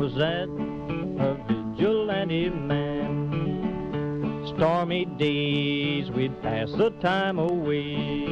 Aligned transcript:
was 0.00 0.14
that 0.14 0.48
a 1.18 1.34
vigilante 1.46 2.48
man. 2.48 4.46
Stormy 4.46 5.04
days 5.04 6.10
we'd 6.10 6.40
pass 6.40 6.72
the 6.72 6.88
time 7.02 7.38
away, 7.38 8.24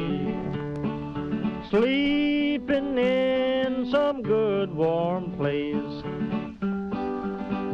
sleeping 1.69 2.97
in 2.97 3.87
some 3.91 4.23
good 4.23 4.73
warm 4.73 5.31
place. 5.37 6.03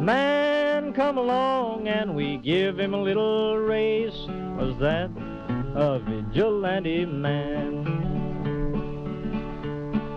Man 0.02 0.92
come 0.92 1.16
along 1.16 1.88
and 1.88 2.14
we 2.14 2.36
give 2.36 2.78
him 2.78 2.92
a 2.92 3.00
little 3.00 3.56
race. 3.56 4.26
Was 4.58 4.76
that 4.78 5.10
a 5.74 6.00
vigilante 6.00 7.06
man? 7.06 7.95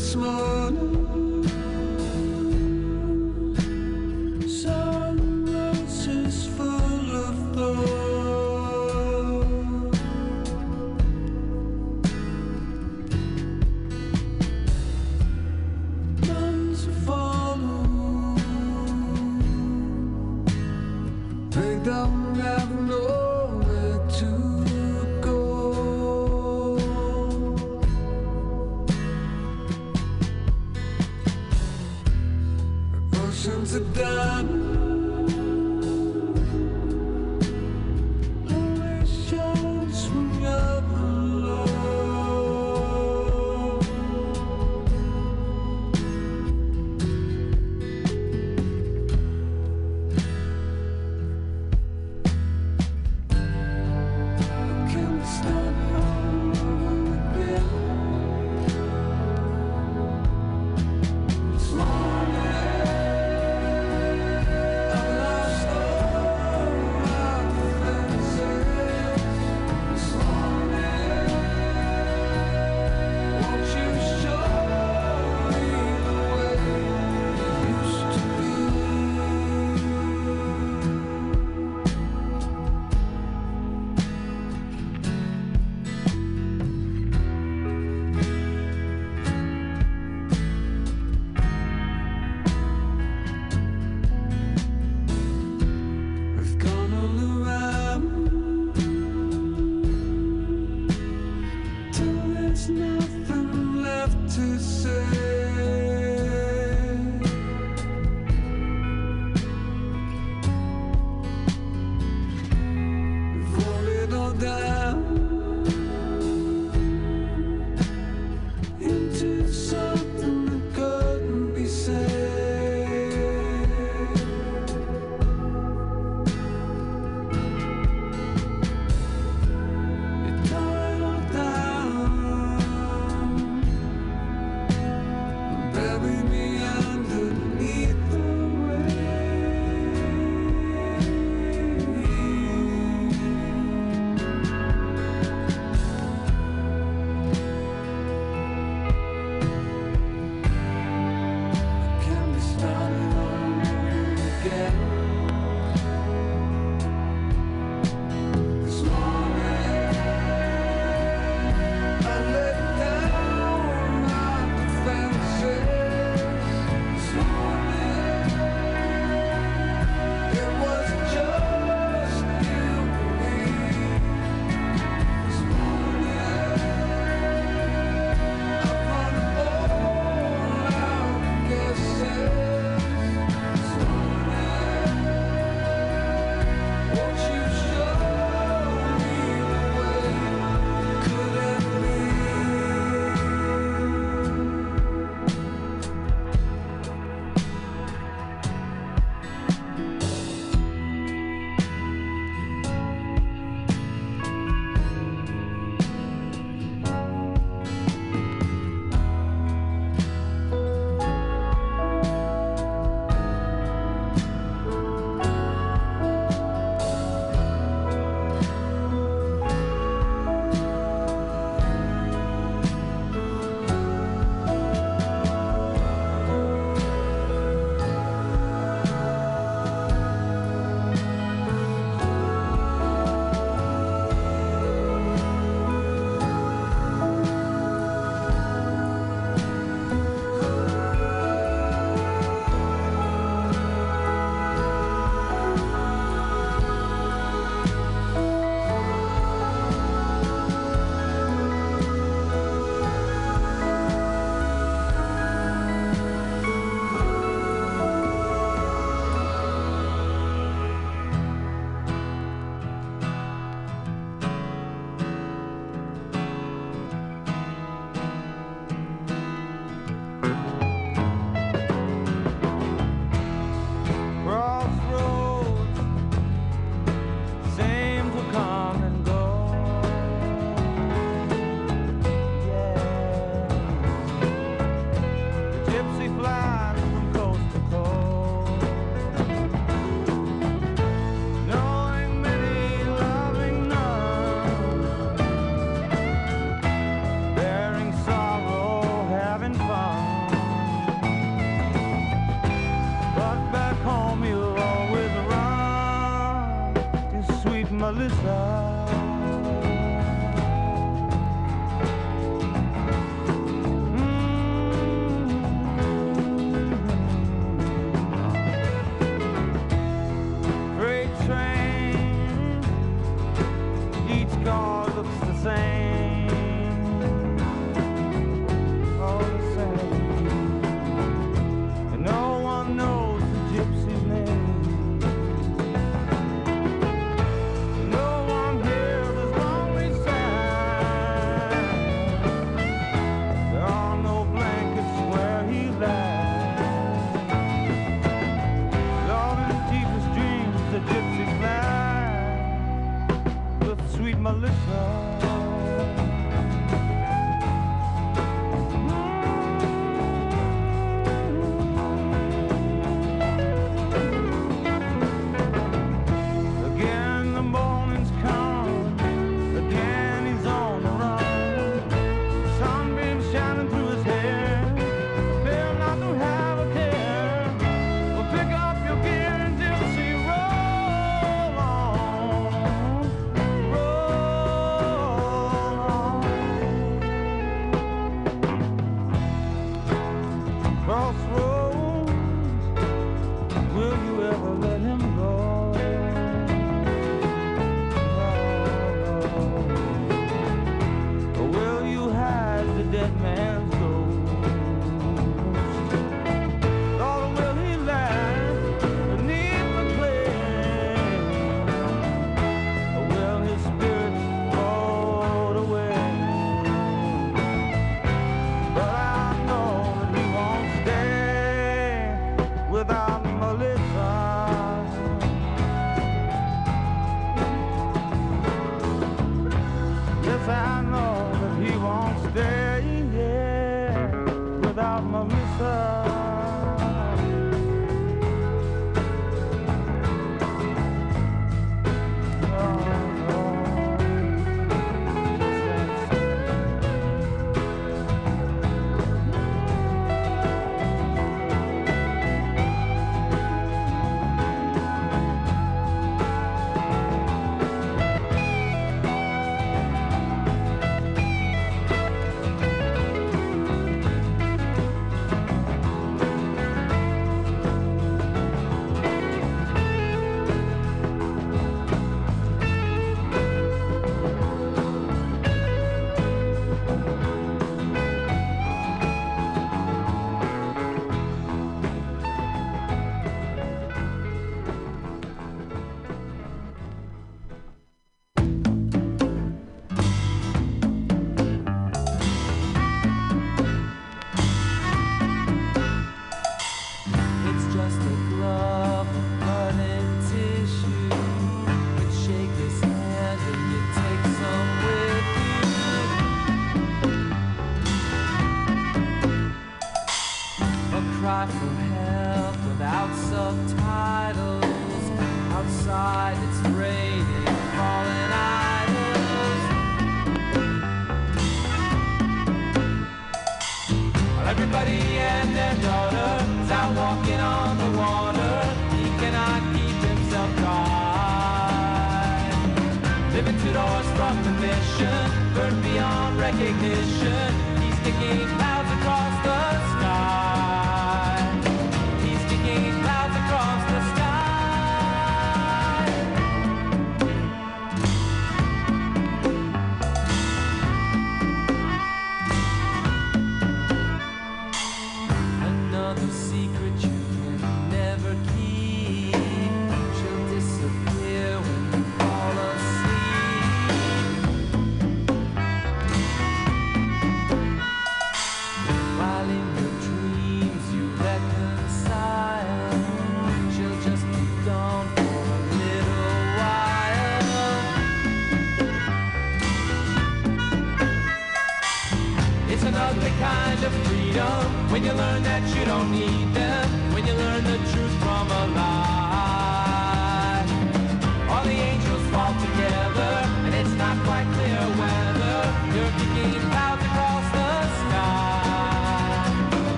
this 0.00 0.16
morning 0.16 0.99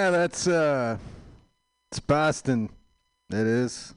Yeah, 0.00 0.08
that's 0.08 0.48
uh 0.48 0.96
it's 1.92 2.00
Boston. 2.00 2.70
It 3.28 3.46
is. 3.46 3.94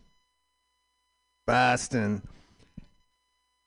Boston. 1.48 2.22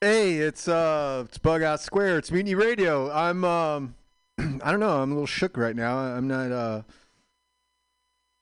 Hey, 0.01 0.35
it's 0.35 0.67
uh 0.67 1.23
it's 1.27 1.39
Bug 1.39 1.63
Out 1.63 1.81
Square. 1.81 2.19
It's 2.19 2.29
Mutiny 2.29 2.53
Radio. 2.53 3.11
I'm 3.11 3.43
um 3.43 3.95
I 4.37 4.69
don't 4.69 4.79
know, 4.79 5.01
I'm 5.01 5.09
a 5.09 5.15
little 5.15 5.25
shook 5.25 5.57
right 5.57 5.75
now. 5.75 5.97
I'm 5.97 6.27
not 6.27 6.51
uh 6.51 6.81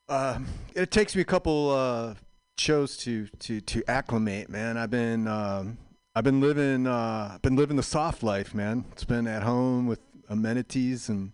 uh 0.09 0.39
it 0.75 0.91
takes 0.91 1.15
me 1.15 1.21
a 1.21 1.25
couple 1.25 1.71
uh 1.71 2.15
shows 2.57 2.97
to 2.97 3.27
to 3.39 3.61
to 3.61 3.81
acclimate, 3.89 4.49
man. 4.49 4.75
I've 4.75 4.91
been 4.91 5.25
um 5.25 5.77
I've 6.13 6.25
been 6.25 6.41
living 6.41 6.85
uh 6.85 7.37
been 7.41 7.55
living 7.55 7.77
the 7.77 7.83
soft 7.83 8.23
life, 8.23 8.53
man. 8.53 8.83
It's 8.91 9.05
been 9.05 9.25
at 9.25 9.43
home 9.43 9.87
with 9.87 10.01
amenities 10.27 11.07
and 11.07 11.31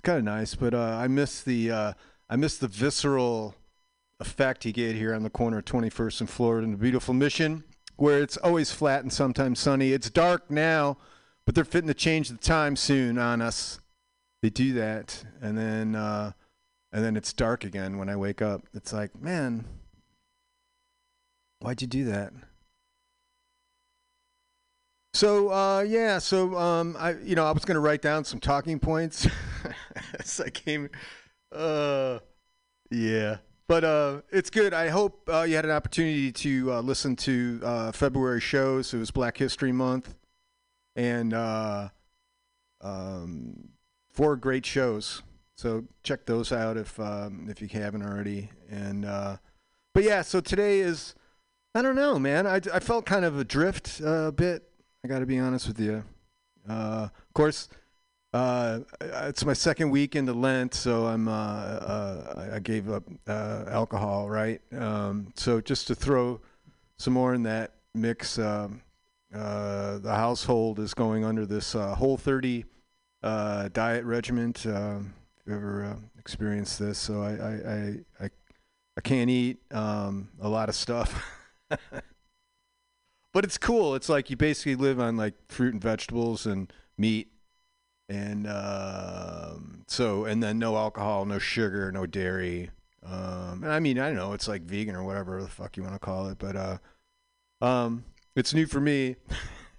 it's 0.00 0.06
kind 0.06 0.16
of 0.16 0.24
nice, 0.24 0.54
but 0.54 0.72
uh, 0.72 0.96
I 0.98 1.08
miss 1.08 1.42
the 1.42 1.70
uh, 1.70 1.92
I 2.30 2.36
miss 2.36 2.56
the 2.56 2.68
visceral 2.68 3.54
effect 4.18 4.64
he 4.64 4.72
gave 4.72 4.96
here 4.96 5.12
on 5.12 5.24
the 5.24 5.28
corner 5.28 5.58
of 5.58 5.66
21st 5.66 6.20
and 6.20 6.30
Florida 6.30 6.64
in 6.64 6.70
the 6.70 6.78
beautiful 6.78 7.12
Mission, 7.12 7.64
where 7.96 8.22
it's 8.22 8.38
always 8.38 8.72
flat 8.72 9.02
and 9.02 9.12
sometimes 9.12 9.60
sunny. 9.60 9.92
It's 9.92 10.08
dark 10.08 10.50
now, 10.50 10.96
but 11.44 11.54
they're 11.54 11.66
fitting 11.66 11.88
to 11.88 11.94
change 11.94 12.30
the 12.30 12.38
time 12.38 12.76
soon 12.76 13.18
on 13.18 13.42
us. 13.42 13.78
They 14.40 14.48
do 14.48 14.72
that, 14.72 15.22
and 15.42 15.58
then 15.58 15.94
uh, 15.94 16.32
and 16.92 17.04
then 17.04 17.14
it's 17.14 17.34
dark 17.34 17.64
again 17.64 17.98
when 17.98 18.08
I 18.08 18.16
wake 18.16 18.40
up. 18.40 18.62
It's 18.72 18.94
like, 18.94 19.20
man, 19.20 19.66
why'd 21.58 21.82
you 21.82 21.88
do 21.88 22.06
that? 22.06 22.32
So 25.12 25.50
uh, 25.50 25.80
yeah, 25.80 26.20
so 26.20 26.56
um, 26.56 26.96
I 26.98 27.16
you 27.22 27.34
know 27.34 27.44
I 27.44 27.50
was 27.50 27.66
gonna 27.66 27.80
write 27.80 28.00
down 28.00 28.24
some 28.24 28.40
talking 28.40 28.78
points 28.80 29.26
as 30.18 30.40
I 30.40 30.50
came. 30.50 30.90
Uh, 31.52 32.18
yeah, 32.90 33.38
but 33.66 33.84
uh, 33.84 34.22
it's 34.30 34.50
good. 34.50 34.74
I 34.74 34.88
hope 34.88 35.28
uh, 35.32 35.42
you 35.42 35.56
had 35.56 35.64
an 35.64 35.70
opportunity 35.70 36.32
to 36.32 36.72
uh, 36.72 36.80
listen 36.80 37.16
to 37.16 37.60
uh, 37.62 37.92
February 37.92 38.40
shows. 38.40 38.92
It 38.92 38.98
was 38.98 39.10
Black 39.10 39.36
History 39.36 39.72
Month, 39.72 40.14
and 40.96 41.32
uh, 41.32 41.88
um, 42.80 43.70
four 44.12 44.36
great 44.36 44.66
shows. 44.66 45.22
So 45.56 45.84
check 46.02 46.26
those 46.26 46.52
out 46.52 46.76
if 46.76 46.98
um, 46.98 47.46
if 47.48 47.60
you 47.60 47.68
haven't 47.68 48.02
already. 48.02 48.50
And 48.70 49.04
uh, 49.04 49.36
but 49.94 50.04
yeah, 50.04 50.22
so 50.22 50.40
today 50.40 50.80
is 50.80 51.14
I 51.74 51.82
don't 51.82 51.96
know, 51.96 52.18
man. 52.18 52.46
I, 52.46 52.56
I 52.72 52.80
felt 52.80 53.06
kind 53.06 53.24
of 53.24 53.38
adrift 53.38 54.00
a 54.00 54.32
bit. 54.32 54.64
I 55.04 55.08
got 55.08 55.20
to 55.20 55.26
be 55.26 55.38
honest 55.38 55.68
with 55.68 55.78
you. 55.78 56.02
Uh, 56.68 57.08
of 57.12 57.34
course, 57.34 57.68
uh, 58.32 58.80
it's 59.00 59.44
my 59.44 59.52
second 59.52 59.90
week 59.90 60.14
into 60.14 60.32
Lent, 60.32 60.72
so 60.74 61.06
I'm 61.06 61.26
uh, 61.26 61.32
uh, 61.32 62.50
I 62.52 62.58
gave 62.60 62.88
up 62.88 63.02
uh, 63.26 63.64
alcohol, 63.68 64.28
right? 64.28 64.60
Um, 64.72 65.32
so 65.34 65.60
just 65.60 65.88
to 65.88 65.96
throw 65.96 66.40
some 66.96 67.12
more 67.12 67.34
in 67.34 67.42
that 67.42 67.72
mix, 67.92 68.38
um, 68.38 68.82
uh, 69.34 69.98
the 69.98 70.14
household 70.14 70.78
is 70.78 70.94
going 70.94 71.24
under 71.24 71.44
this 71.44 71.74
uh, 71.74 71.94
Whole 71.94 72.16
30 72.16 72.66
uh, 73.22 73.68
diet 73.72 74.04
regimen. 74.04 74.54
Um, 74.66 75.14
if 75.40 75.46
you 75.46 75.54
ever 75.54 75.96
experienced 76.18 76.78
this, 76.78 76.98
so 76.98 77.22
I 77.22 77.30
I, 77.30 77.72
I, 77.72 78.24
I, 78.26 78.30
I 78.96 79.00
can't 79.00 79.30
eat 79.30 79.58
um, 79.72 80.28
a 80.40 80.48
lot 80.48 80.68
of 80.68 80.76
stuff. 80.76 81.24
but 83.32 83.44
it's 83.44 83.58
cool. 83.58 83.96
It's 83.96 84.08
like 84.08 84.30
you 84.30 84.36
basically 84.36 84.76
live 84.76 85.00
on 85.00 85.16
like 85.16 85.34
fruit 85.48 85.72
and 85.72 85.82
vegetables 85.82 86.46
and 86.46 86.72
meat, 86.96 87.32
and 88.10 88.46
um, 88.48 89.84
so 89.86 90.24
and 90.24 90.42
then 90.42 90.58
no 90.58 90.76
alcohol, 90.76 91.24
no 91.24 91.38
sugar, 91.38 91.92
no 91.92 92.06
dairy. 92.06 92.70
Um, 93.04 93.62
and 93.62 93.72
I 93.72 93.78
mean, 93.78 93.98
I 93.98 94.08
don't 94.08 94.16
know, 94.16 94.32
it's 94.32 94.48
like 94.48 94.62
vegan 94.62 94.96
or 94.96 95.04
whatever 95.04 95.40
the 95.40 95.48
fuck 95.48 95.76
you 95.76 95.84
want 95.84 95.94
to 95.94 96.00
call 96.00 96.28
it, 96.28 96.38
but 96.38 96.56
uh, 96.56 96.78
um, 97.62 98.04
it's 98.34 98.52
new 98.52 98.66
for 98.66 98.80
me. 98.80 99.16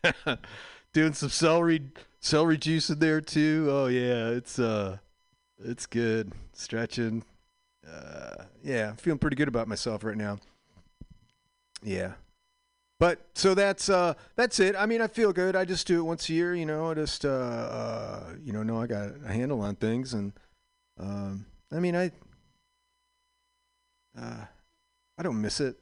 Doing 0.93 1.13
some 1.13 1.29
celery 1.29 1.81
celery 2.21 2.57
juice 2.57 2.89
in 2.89 2.99
there 2.99 3.21
too. 3.21 3.67
Oh 3.69 3.87
yeah, 3.87 4.29
it's 4.29 4.57
uh, 4.57 4.97
it's 5.63 5.85
good. 5.85 6.31
Stretching. 6.53 7.23
Uh, 7.87 8.45
yeah, 8.63 8.89
I'm 8.89 8.95
feeling 8.95 9.19
pretty 9.19 9.35
good 9.35 9.47
about 9.49 9.67
myself 9.67 10.03
right 10.03 10.17
now. 10.17 10.39
Yeah. 11.83 12.13
But 13.01 13.19
so 13.33 13.55
that's 13.55 13.89
uh 13.89 14.13
that's 14.35 14.59
it. 14.59 14.75
I 14.77 14.85
mean, 14.85 15.01
I 15.01 15.07
feel 15.07 15.33
good. 15.33 15.55
I 15.55 15.65
just 15.65 15.87
do 15.87 15.97
it 15.97 16.03
once 16.03 16.29
a 16.29 16.33
year, 16.33 16.53
you 16.53 16.67
know. 16.67 16.91
I 16.91 16.93
just 16.93 17.25
uh, 17.25 17.29
uh 17.29 18.23
you 18.43 18.53
know, 18.53 18.61
know 18.61 18.79
I 18.79 18.85
got 18.85 19.09
a 19.25 19.33
handle 19.33 19.59
on 19.61 19.73
things, 19.73 20.13
and 20.13 20.33
um, 20.99 21.47
I 21.71 21.79
mean, 21.79 21.95
I 21.95 22.11
uh, 24.15 24.45
I 25.17 25.23
don't 25.23 25.41
miss 25.41 25.59
it. 25.59 25.77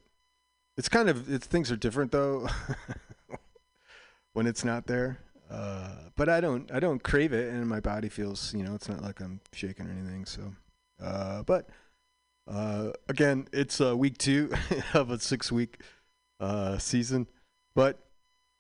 It's 0.78 0.88
kind 0.88 1.10
of 1.10 1.30
it's 1.30 1.46
things 1.46 1.74
are 1.74 1.76
different 1.76 2.14
though 2.14 2.48
when 4.34 4.48
it's 4.48 4.64
not 4.64 4.88
there. 4.88 5.20
Uh, 5.52 5.96
but 6.16 6.30
I 6.30 6.40
don't 6.40 6.72
I 6.72 6.80
don't 6.80 7.04
crave 7.04 7.34
it, 7.34 7.54
and 7.54 7.68
my 7.68 7.82
body 7.82 8.08
feels 8.08 8.54
you 8.54 8.64
know 8.64 8.76
it's 8.76 8.88
not 8.88 9.02
like 9.02 9.20
I'm 9.20 9.42
shaking 9.52 9.88
or 9.88 9.92
anything. 9.92 10.26
So, 10.26 10.54
uh, 11.04 11.44
but 11.44 11.68
uh, 12.48 12.92
again, 13.10 13.50
it's 13.52 13.82
uh, 13.82 13.98
week 13.98 14.18
two 14.18 14.54
of 14.94 15.12
a 15.12 15.20
six 15.20 15.52
week 15.52 15.82
uh, 16.40 16.78
season, 16.78 17.28
but 17.76 18.00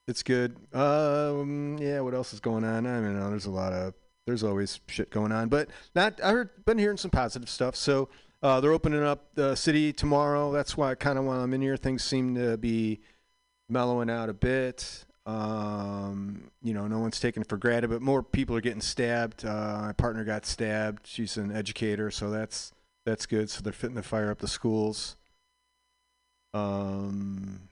it's 0.07 0.23
good. 0.23 0.55
Um, 0.73 1.77
yeah, 1.79 1.99
what 2.01 2.13
else 2.13 2.33
is 2.33 2.39
going 2.39 2.63
on? 2.63 2.87
I 2.87 2.99
mean, 2.99 3.19
there's 3.29 3.45
a 3.45 3.51
lot 3.51 3.73
of 3.73 3.93
there's 4.25 4.43
always 4.43 4.79
shit 4.87 5.09
going 5.09 5.31
on, 5.31 5.49
but 5.49 5.69
not. 5.95 6.19
I 6.23 6.31
heard 6.31 6.65
been 6.65 6.77
hearing 6.77 6.97
some 6.97 7.11
positive 7.11 7.49
stuff. 7.49 7.75
So 7.75 8.09
uh, 8.41 8.59
they're 8.59 8.71
opening 8.71 9.03
up 9.03 9.33
the 9.35 9.55
city 9.55 9.91
tomorrow. 9.93 10.51
That's 10.51 10.77
why 10.77 10.95
kind 10.95 11.17
of 11.17 11.25
while 11.25 11.41
I'm 11.41 11.53
in 11.53 11.61
here, 11.61 11.77
things 11.77 12.03
seem 12.03 12.35
to 12.35 12.57
be 12.57 13.01
mellowing 13.69 14.09
out 14.09 14.29
a 14.29 14.33
bit. 14.33 15.05
Um, 15.25 16.49
you 16.63 16.73
know, 16.73 16.87
no 16.87 16.99
one's 16.99 17.19
taking 17.19 17.41
it 17.41 17.49
for 17.49 17.57
granted, 17.57 17.89
but 17.89 18.01
more 18.01 18.23
people 18.23 18.55
are 18.55 18.61
getting 18.61 18.81
stabbed. 18.81 19.45
Uh, 19.45 19.81
my 19.81 19.93
partner 19.93 20.23
got 20.23 20.45
stabbed. 20.45 21.05
She's 21.05 21.37
an 21.37 21.51
educator, 21.51 22.09
so 22.09 22.29
that's 22.29 22.71
that's 23.05 23.25
good. 23.25 23.49
So 23.49 23.61
they're 23.61 23.73
fitting 23.73 23.95
to 23.95 24.03
fire 24.03 24.31
up 24.31 24.39
the 24.39 24.47
schools. 24.47 25.17
Um, 26.53 27.68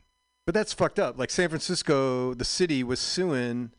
but 0.48 0.54
that's 0.54 0.72
fucked 0.72 0.98
up. 0.98 1.20
Like 1.20 1.30
San 1.30 1.50
Francisco, 1.50 2.34
the 2.34 2.46
city 2.46 2.82
was 2.82 3.02
suing 3.02 3.72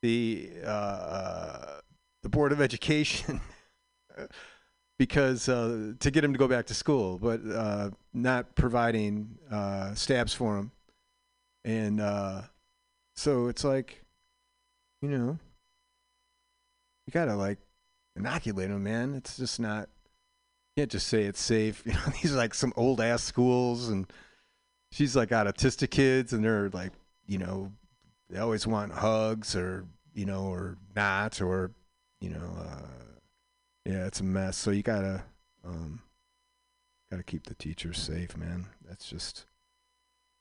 the 0.00 0.50
uh, 0.64 1.80
the 2.22 2.28
board 2.30 2.52
of 2.52 2.60
education 2.62 3.42
because 4.98 5.46
uh, 5.46 5.92
to 6.00 6.10
get 6.10 6.24
him 6.24 6.32
to 6.32 6.38
go 6.38 6.48
back 6.48 6.66
to 6.66 6.74
school, 6.74 7.18
but 7.18 7.40
uh, 7.54 7.90
not 8.14 8.54
providing 8.54 9.36
uh, 9.52 9.94
stabs 9.94 10.32
for 10.32 10.56
him, 10.56 10.72
and 11.66 12.00
uh, 12.00 12.40
so 13.14 13.48
it's 13.48 13.62
like, 13.62 14.02
you 15.02 15.08
know, 15.10 15.38
you 17.06 17.12
gotta 17.12 17.36
like 17.36 17.58
inoculate 18.16 18.70
him, 18.70 18.82
man. 18.82 19.14
It's 19.14 19.36
just 19.36 19.60
not. 19.60 19.90
You 20.74 20.82
can't 20.82 20.90
just 20.90 21.08
say 21.08 21.24
it's 21.24 21.42
safe. 21.42 21.82
You 21.86 21.92
know, 21.92 22.12
these 22.22 22.32
are 22.32 22.38
like 22.38 22.54
some 22.54 22.72
old 22.74 23.02
ass 23.02 23.22
schools, 23.22 23.90
and 23.90 24.10
she's 24.92 25.16
like 25.16 25.28
got 25.28 25.46
autistic 25.46 25.90
kids, 25.90 26.32
and 26.32 26.44
they're 26.44 26.70
like, 26.70 26.92
you 27.26 27.38
know, 27.38 27.72
they 28.28 28.38
always 28.38 28.66
want 28.66 28.92
hugs 28.92 29.54
or 29.56 29.86
you 30.14 30.26
know, 30.26 30.44
or 30.44 30.76
not, 30.94 31.40
or 31.40 31.70
you 32.20 32.30
know, 32.30 32.50
uh, 32.58 32.82
yeah, 33.84 34.06
it's 34.06 34.20
a 34.20 34.24
mess. 34.24 34.56
So 34.56 34.70
you 34.70 34.82
gotta, 34.82 35.22
um, 35.64 36.02
gotta 37.10 37.22
keep 37.22 37.46
the 37.46 37.54
teachers 37.54 37.98
safe, 37.98 38.36
man. 38.36 38.66
That's 38.86 39.08
just 39.08 39.46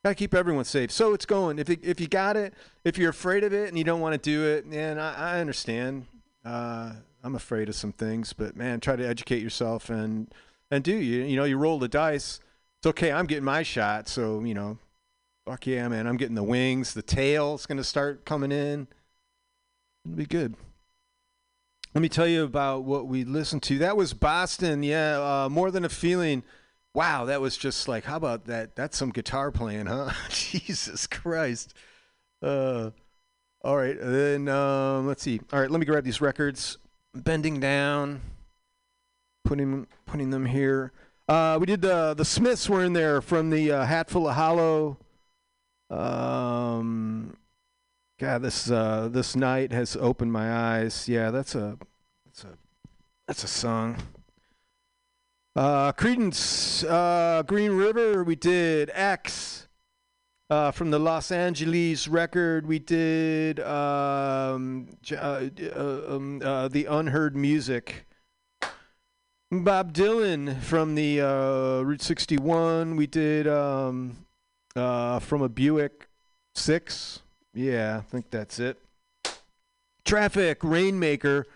gotta 0.04 0.16
keep 0.16 0.34
everyone 0.34 0.66
safe. 0.66 0.92
So 0.92 1.14
it's 1.14 1.26
going. 1.26 1.60
If 1.60 1.70
it, 1.70 1.80
if 1.84 2.00
you 2.00 2.08
got 2.08 2.36
it, 2.36 2.54
if 2.84 2.98
you're 2.98 3.10
afraid 3.10 3.44
of 3.44 3.54
it 3.54 3.70
and 3.70 3.78
you 3.78 3.84
don't 3.84 4.02
want 4.02 4.14
to 4.14 4.30
do 4.30 4.46
it, 4.46 4.66
man, 4.66 5.00
I, 5.00 5.36
I 5.36 5.40
understand. 5.40 6.08
Uh, 6.44 6.94
I'm 7.24 7.36
afraid 7.36 7.70
of 7.70 7.76
some 7.76 7.92
things, 7.92 8.34
but 8.34 8.56
man, 8.56 8.80
try 8.80 8.96
to 8.96 9.08
educate 9.08 9.42
yourself 9.42 9.90
and 9.90 10.34
and 10.72 10.84
do 10.84 10.96
you 10.96 11.24
you 11.24 11.36
know 11.36 11.44
you 11.44 11.58
roll 11.58 11.80
the 11.80 11.88
dice. 11.88 12.40
It's 12.80 12.88
okay. 12.88 13.12
I'm 13.12 13.26
getting 13.26 13.44
my 13.44 13.64
shot, 13.64 14.08
so 14.08 14.42
you 14.44 14.54
know, 14.54 14.78
fuck 15.46 15.68
yeah, 15.68 15.88
man. 15.90 16.08
I'm 16.08 16.16
getting 16.16 16.36
the 16.36 16.44
wings. 16.44 16.94
The 16.94 17.02
tail's 17.02 17.66
gonna 17.66 17.84
start 17.84 18.24
coming 18.24 18.52
in. 18.52 18.88
It'll 20.06 20.16
be 20.16 20.26
good. 20.26 20.56
Let 21.94 22.02
me 22.02 22.10
tell 22.10 22.28
you 22.28 22.44
about 22.44 22.84
what 22.84 23.08
we 23.08 23.26
listened 23.26 23.64
to. 23.64 23.80
That 23.80 23.98
was 23.98 24.14
Boston. 24.14 24.84
Yeah, 24.84 25.20
uh, 25.20 25.50
more 25.50 25.72
than 25.72 25.84
a 25.84 25.90
feeling. 25.90 26.44
Wow, 26.94 27.26
that 27.26 27.42
was 27.42 27.58
just 27.58 27.88
like, 27.88 28.06
how 28.06 28.16
about 28.16 28.46
that? 28.46 28.76
That's 28.76 28.98
some 28.98 29.10
guitar 29.10 29.52
playing, 29.52 29.88
huh? 29.88 30.12
Jesus 30.30 31.06
Christ. 31.06 31.74
Uh, 32.42 32.92
all 33.62 33.76
right, 33.76 33.98
then 34.00 34.48
um, 34.48 35.06
let's 35.06 35.22
see. 35.22 35.42
All 35.52 35.60
right, 35.60 35.70
let 35.70 35.80
me 35.80 35.86
grab 35.86 36.06
these 36.06 36.22
records. 36.22 36.78
Bending 37.14 37.60
down, 37.60 38.22
putting 39.44 39.86
putting 40.06 40.30
them 40.30 40.46
here. 40.46 40.94
Uh, 41.30 41.60
we 41.60 41.68
did 41.68 41.80
the 41.84 42.16
the 42.16 42.26
Smiths 42.26 42.68
were 42.68 42.84
in 42.84 42.94
there 42.94 43.22
from 43.22 43.52
the 43.52 43.72
uh, 43.72 43.86
Hatful 43.86 44.28
of 44.28 44.36
Hollow. 44.36 44.98
Um, 45.92 47.38
God, 48.20 48.42
this 48.42 48.72
uh, 48.72 49.10
this 49.12 49.36
night 49.36 49.72
has 49.72 49.96
opened 49.96 50.34
my 50.34 50.52
eyes. 50.52 51.08
Yeah, 51.08 51.30
that's 51.30 51.54
a 51.54 51.78
that's 52.26 52.44
a 52.46 52.58
that's 53.28 53.44
a 53.44 53.48
song. 53.48 53.98
Uh, 55.56 55.92
Creedence, 55.92 56.84
uh, 56.90 57.44
Green 57.44 57.74
River, 57.74 58.24
we 58.24 58.36
did 58.36 58.90
X. 58.96 59.68
Uh, 60.50 60.72
from 60.72 60.90
the 60.90 60.98
Los 60.98 61.32
Angeles 61.32 62.08
record, 62.08 62.66
we 62.66 62.80
did 62.80 63.60
um, 63.60 64.88
uh, 65.12 65.16
uh, 65.76 66.02
um, 66.08 66.40
the 66.40 66.88
Unheard 66.90 67.36
Music. 67.36 68.08
Bob 69.52 69.94
Dylan 69.94 70.62
from 70.62 70.94
the 70.94 71.22
uh, 71.22 71.82
Route 71.82 72.04
61, 72.04 72.96
we 72.96 73.08
did 73.08 73.48
um, 73.48 74.18
uh, 74.76 75.18
from 75.18 75.42
a 75.42 75.50
Buick 75.50 76.08
6. 76.54 77.24
Yeah, 77.56 77.98
I 77.98 78.02
think 78.02 78.30
that's 78.30 78.60
it. 78.60 78.78
Traffic, 80.06 80.64
Rainmaker. 80.64 81.48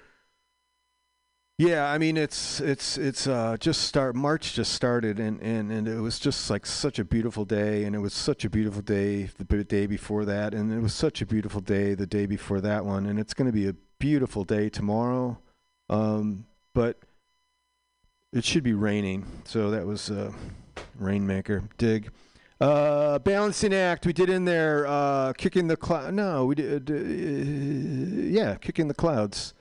Yeah, 1.59 1.85
I 1.85 1.99
mean 1.99 2.17
it's 2.17 2.59
it's 2.59 2.97
it's 2.97 3.27
uh, 3.27 3.57
just 3.59 3.83
start 3.83 4.15
March 4.15 4.53
just 4.53 4.73
started 4.73 5.19
and, 5.19 5.39
and, 5.39 5.71
and 5.71 5.87
it 5.87 5.99
was 5.99 6.17
just 6.17 6.49
like 6.49 6.65
such 6.65 6.97
a 6.97 7.05
beautiful 7.05 7.45
day 7.45 7.83
and 7.83 7.95
it 7.95 7.99
was 7.99 8.13
such 8.13 8.43
a 8.43 8.49
beautiful 8.49 8.81
day 8.81 9.29
the 9.37 9.63
day 9.63 9.85
before 9.85 10.25
that 10.25 10.55
and 10.55 10.73
it 10.73 10.79
was 10.79 10.95
such 10.95 11.21
a 11.21 11.27
beautiful 11.27 11.61
day 11.61 11.93
the 11.93 12.07
day 12.07 12.25
before 12.25 12.59
that 12.59 12.85
one 12.85 13.05
and 13.05 13.19
it's 13.19 13.35
going 13.35 13.45
to 13.45 13.53
be 13.53 13.67
a 13.67 13.75
beautiful 13.99 14.43
day 14.43 14.67
tomorrow, 14.67 15.37
um, 15.89 16.47
but 16.73 16.97
it 18.33 18.43
should 18.43 18.63
be 18.63 18.73
raining 18.73 19.25
so 19.45 19.71
that 19.71 19.85
was 19.85 20.11
uh, 20.11 20.31
Rainmaker 20.99 21.63
dig. 21.77 22.11
Uh, 22.59 23.19
balancing 23.19 23.73
act 23.73 24.05
we 24.05 24.13
did 24.13 24.29
in 24.29 24.45
there 24.45 24.85
uh, 24.87 25.33
kicking 25.33 25.67
the 25.67 25.77
cloud 25.77 26.13
no 26.13 26.45
we 26.45 26.55
did 26.55 26.91
uh, 26.91 26.93
yeah 26.95 28.55
kicking 28.55 28.87
the 28.87 28.93
clouds 28.93 29.53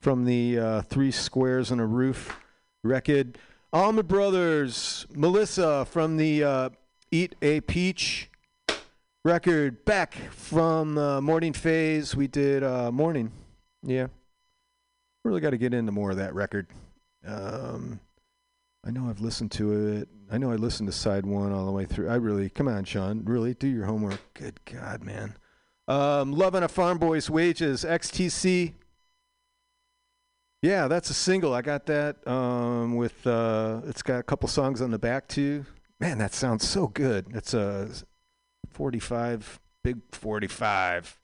from 0.00 0.24
the 0.24 0.58
uh, 0.58 0.82
Three 0.82 1.10
Squares 1.10 1.70
and 1.70 1.80
a 1.80 1.86
Roof 1.86 2.38
record. 2.82 3.38
Allman 3.72 4.06
Brothers, 4.06 5.06
Melissa 5.14 5.84
from 5.84 6.16
the 6.16 6.42
uh, 6.42 6.70
Eat 7.10 7.34
a 7.42 7.60
Peach 7.60 8.30
record. 9.24 9.84
Beck 9.84 10.14
from 10.14 10.98
uh, 10.98 11.20
Morning 11.20 11.52
Phase. 11.52 12.16
We 12.16 12.26
did 12.26 12.64
uh, 12.64 12.90
Morning. 12.90 13.30
Yeah. 13.82 14.08
Really 15.24 15.40
got 15.40 15.50
to 15.50 15.58
get 15.58 15.74
into 15.74 15.92
more 15.92 16.10
of 16.10 16.16
that 16.16 16.34
record. 16.34 16.66
Um, 17.26 18.00
I 18.84 18.90
know 18.90 19.08
I've 19.08 19.20
listened 19.20 19.52
to 19.52 19.72
it. 19.72 20.08
I 20.30 20.38
know 20.38 20.50
I 20.50 20.56
listened 20.56 20.88
to 20.88 20.92
side 20.92 21.26
one 21.26 21.52
all 21.52 21.66
the 21.66 21.72
way 21.72 21.84
through. 21.84 22.08
I 22.08 22.14
really, 22.14 22.48
come 22.48 22.68
on, 22.68 22.84
Sean. 22.84 23.24
Really, 23.24 23.54
do 23.54 23.68
your 23.68 23.84
homework. 23.84 24.20
Good 24.34 24.60
God, 24.64 25.02
man. 25.02 25.36
Um, 25.86 26.32
Love 26.32 26.54
on 26.54 26.62
a 26.62 26.68
Farmboy's 26.68 27.28
Wages, 27.28 27.84
XTC. 27.84 28.74
Yeah, 30.62 30.88
that's 30.88 31.10
a 31.10 31.14
single. 31.14 31.54
I 31.54 31.62
got 31.62 31.86
that 31.86 32.26
um, 32.28 32.96
with. 32.96 33.26
Uh, 33.26 33.80
it's 33.86 34.02
got 34.02 34.20
a 34.20 34.22
couple 34.22 34.48
songs 34.48 34.80
on 34.80 34.90
the 34.90 34.98
back 34.98 35.26
too. 35.26 35.64
Man, 35.98 36.18
that 36.18 36.32
sounds 36.32 36.66
so 36.66 36.86
good. 36.86 37.26
It's 37.34 37.52
a 37.52 37.90
45, 38.70 39.60
big 39.82 39.98
45. 40.12 41.19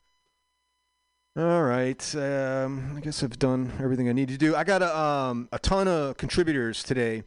All 1.37 1.63
right. 1.63 2.15
Um, 2.15 2.95
I 2.97 3.01
guess 3.01 3.23
I've 3.23 3.39
done 3.39 3.73
everything 3.79 4.09
I 4.09 4.13
need 4.13 4.29
to 4.29 4.39
do. 4.39 4.57
I 4.57 4.65
got 4.65 4.83
a, 4.83 4.99
um, 4.99 5.49
a 5.53 5.59
ton 5.59 5.87
of 5.87 6.17
contributors 6.17 6.83
today, 6.83 7.25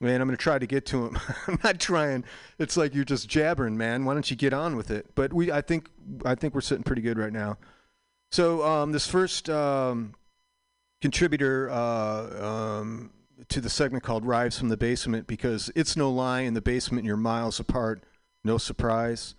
and 0.00 0.10
I'm 0.10 0.26
going 0.26 0.30
to 0.30 0.36
try 0.36 0.58
to 0.58 0.66
get 0.66 0.84
to 0.86 1.04
them. 1.04 1.18
I'm 1.46 1.58
not 1.62 1.78
trying. 1.78 2.24
It's 2.58 2.76
like 2.76 2.94
you're 2.94 3.04
just 3.04 3.28
jabbering, 3.28 3.76
man. 3.76 4.04
Why 4.04 4.14
don't 4.14 4.28
you 4.28 4.36
get 4.36 4.52
on 4.52 4.74
with 4.74 4.90
it? 4.90 5.14
But 5.14 5.32
we, 5.32 5.52
I 5.52 5.60
think, 5.60 5.88
I 6.24 6.34
think 6.34 6.54
we're 6.54 6.60
sitting 6.60 6.82
pretty 6.82 7.02
good 7.02 7.18
right 7.18 7.32
now. 7.32 7.58
So 8.30 8.64
um, 8.64 8.92
this 8.92 9.06
first. 9.06 9.48
Um, 9.48 10.14
contributor 11.02 11.68
uh, 11.68 12.44
um, 12.46 13.10
to 13.48 13.60
the 13.60 13.68
segment 13.68 14.04
called 14.04 14.24
Rise 14.24 14.56
from 14.56 14.68
the 14.68 14.76
Basement 14.76 15.26
because 15.26 15.70
it's 15.74 15.96
no 15.96 16.08
lie 16.10 16.40
in 16.42 16.54
the 16.54 16.62
basement, 16.62 17.04
you're 17.04 17.16
miles 17.16 17.60
apart. 17.60 18.04
No 18.44 18.56
surprise. 18.56 19.34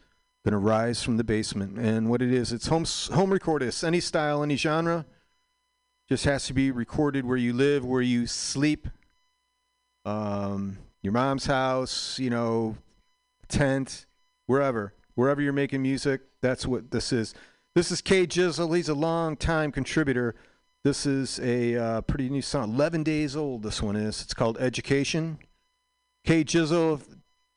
Gonna 0.46 0.60
rise 0.60 1.02
from 1.02 1.18
the 1.18 1.24
basement. 1.24 1.78
And 1.78 2.10
what 2.10 2.22
it 2.22 2.32
is, 2.32 2.52
it's 2.52 2.68
home, 2.68 2.86
home 3.16 3.32
recordist, 3.32 3.84
any 3.84 4.00
style, 4.00 4.44
any 4.44 4.58
genre. 4.58 5.06
Just 6.10 6.26
has 6.26 6.46
to 6.48 6.54
be 6.54 6.70
recorded 6.70 7.26
where 7.26 7.38
you 7.38 7.54
live, 7.54 7.86
where 7.86 8.02
you 8.02 8.28
sleep. 8.28 8.90
Um, 10.04 10.80
your 11.02 11.14
mom's 11.14 11.46
house, 11.46 12.20
you 12.20 12.30
know, 12.30 12.76
tent, 13.48 14.06
wherever. 14.46 14.94
Wherever 15.16 15.42
you're 15.42 15.54
making 15.54 15.82
music, 15.82 16.22
that's 16.42 16.66
what 16.66 16.92
this 16.92 17.14
is. 17.14 17.34
This 17.76 17.92
is 17.92 18.02
K 18.02 18.28
Jizzle. 18.28 18.76
He's 18.76 18.90
a 18.90 18.94
long 18.94 19.38
time 19.38 19.72
contributor. 19.72 20.36
This 20.84 21.06
is 21.06 21.40
a 21.40 21.76
uh, 21.76 22.02
pretty 22.02 22.30
new 22.30 22.42
song. 22.42 22.74
11 22.74 23.04
days 23.04 23.36
old, 23.38 23.64
this 23.64 23.82
one 23.82 23.96
is. 23.96 24.22
It's 24.22 24.34
called 24.34 24.58
Education. 24.60 25.40
K 26.26 26.44
Jizzle, 26.44 27.02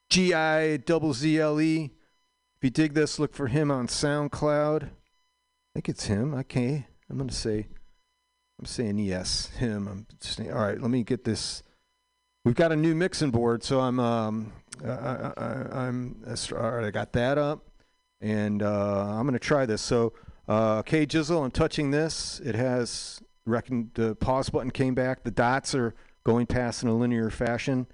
G 0.08 0.32
I 0.32 0.76
double 0.76 1.12
Z 1.12 1.40
L 1.40 1.60
E. 1.60 1.90
If 2.58 2.64
you 2.64 2.70
dig 2.70 2.94
this, 2.94 3.18
look 3.18 3.34
for 3.34 3.48
him 3.48 3.70
on 3.70 3.86
SoundCloud. 3.86 4.84
I 4.84 4.88
think 5.74 5.88
it's 5.88 6.06
him. 6.06 6.34
Okay. 6.34 6.86
I'm 7.10 7.18
to 7.28 7.34
say, 7.34 7.66
I'm 8.58 8.66
saying 8.66 8.98
yes, 8.98 9.48
him. 9.50 9.86
I'm 9.86 10.06
just, 10.20 10.40
all 10.40 10.46
right, 10.46 10.80
let 10.80 10.90
me 10.90 11.04
get 11.04 11.24
this. 11.24 11.62
We've 12.44 12.54
got 12.54 12.72
a 12.72 12.76
new 12.76 12.94
mixing 12.94 13.30
board, 13.30 13.62
so 13.62 13.80
I'm, 13.80 14.00
um, 14.00 14.52
I, 14.84 14.88
I, 14.88 15.66
I'm, 15.72 16.24
all 16.52 16.70
right, 16.70 16.84
I 16.84 16.90
got 16.90 17.12
that 17.12 17.38
up, 17.38 17.66
and 18.20 18.62
uh, 18.62 19.16
I'm 19.18 19.26
to 19.32 19.38
try 19.38 19.66
this. 19.66 19.82
So, 19.82 20.14
uh, 20.48 20.82
K 20.82 21.06
Jizzle, 21.06 21.44
I'm 21.44 21.50
touching 21.50 21.90
this. 21.90 22.40
It 22.44 22.54
has 22.54 23.20
reckon 23.46 23.90
the 23.94 24.14
pause 24.16 24.50
button 24.50 24.70
came 24.70 24.94
back. 24.94 25.22
The 25.22 25.30
dots 25.30 25.74
are 25.74 25.94
going 26.24 26.46
past 26.46 26.82
in 26.82 26.88
a 26.88 26.94
linear 26.94 27.30
fashion, 27.30 27.86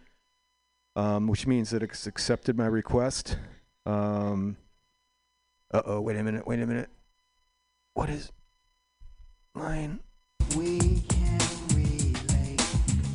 um, 0.96 1.26
which 1.26 1.46
means 1.46 1.70
that 1.70 1.82
it's 1.82 2.06
accepted 2.06 2.56
my 2.56 2.66
request. 2.66 3.36
Um, 3.85 4.57
uh 5.72 5.83
oh, 5.85 6.01
wait 6.01 6.16
a 6.16 6.22
minute, 6.22 6.47
wait 6.47 6.61
a 6.61 6.66
minute. 6.66 6.89
What 7.95 8.09
is 8.11 8.30
line? 9.55 10.01
We 10.57 10.78
can 11.09 11.39
relate. 11.74 12.62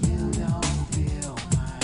You 0.02 0.32
don't 0.32 0.66
feel 0.92 1.38
my. 1.56 1.80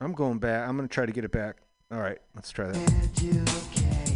I'm 0.00 0.12
going 0.12 0.38
back. 0.38 0.68
I'm 0.68 0.76
going 0.76 0.88
to 0.88 0.92
try 0.92 1.06
to 1.06 1.12
get 1.12 1.24
it 1.24 1.32
back. 1.32 1.58
All 1.92 2.00
right, 2.00 2.18
let's 2.34 2.50
try 2.50 2.66
that. 2.66 2.76
Education. 2.76 4.13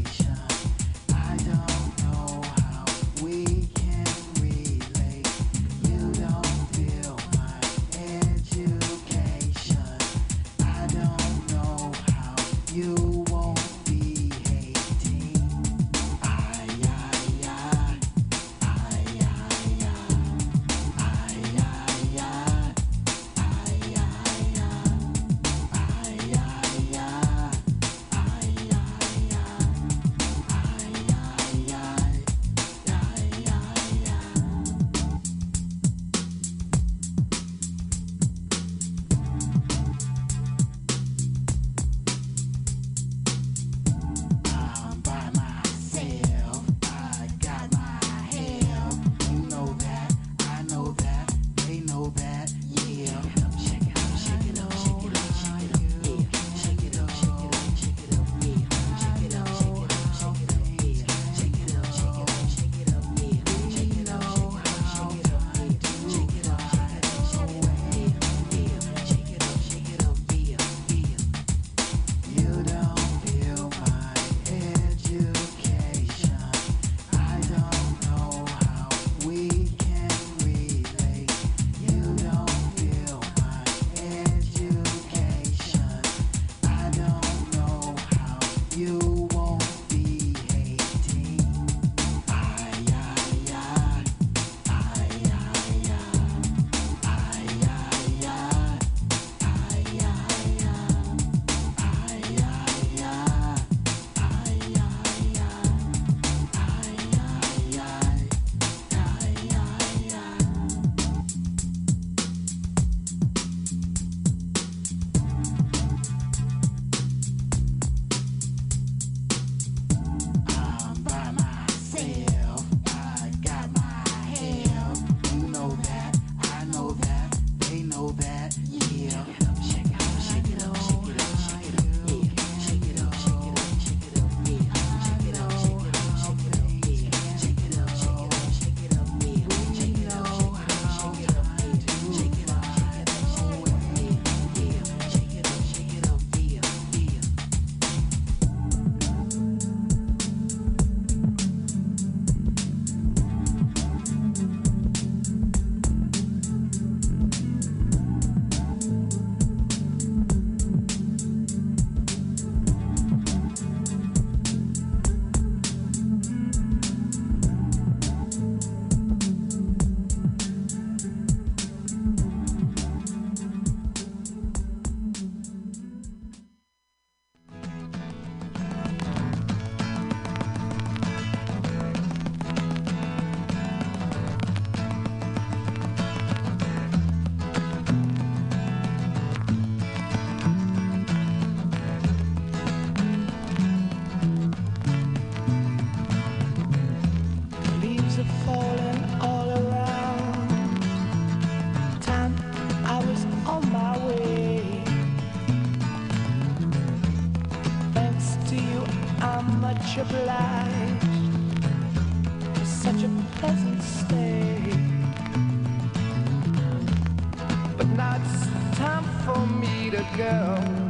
Me 219.98 220.04
to 220.18 220.87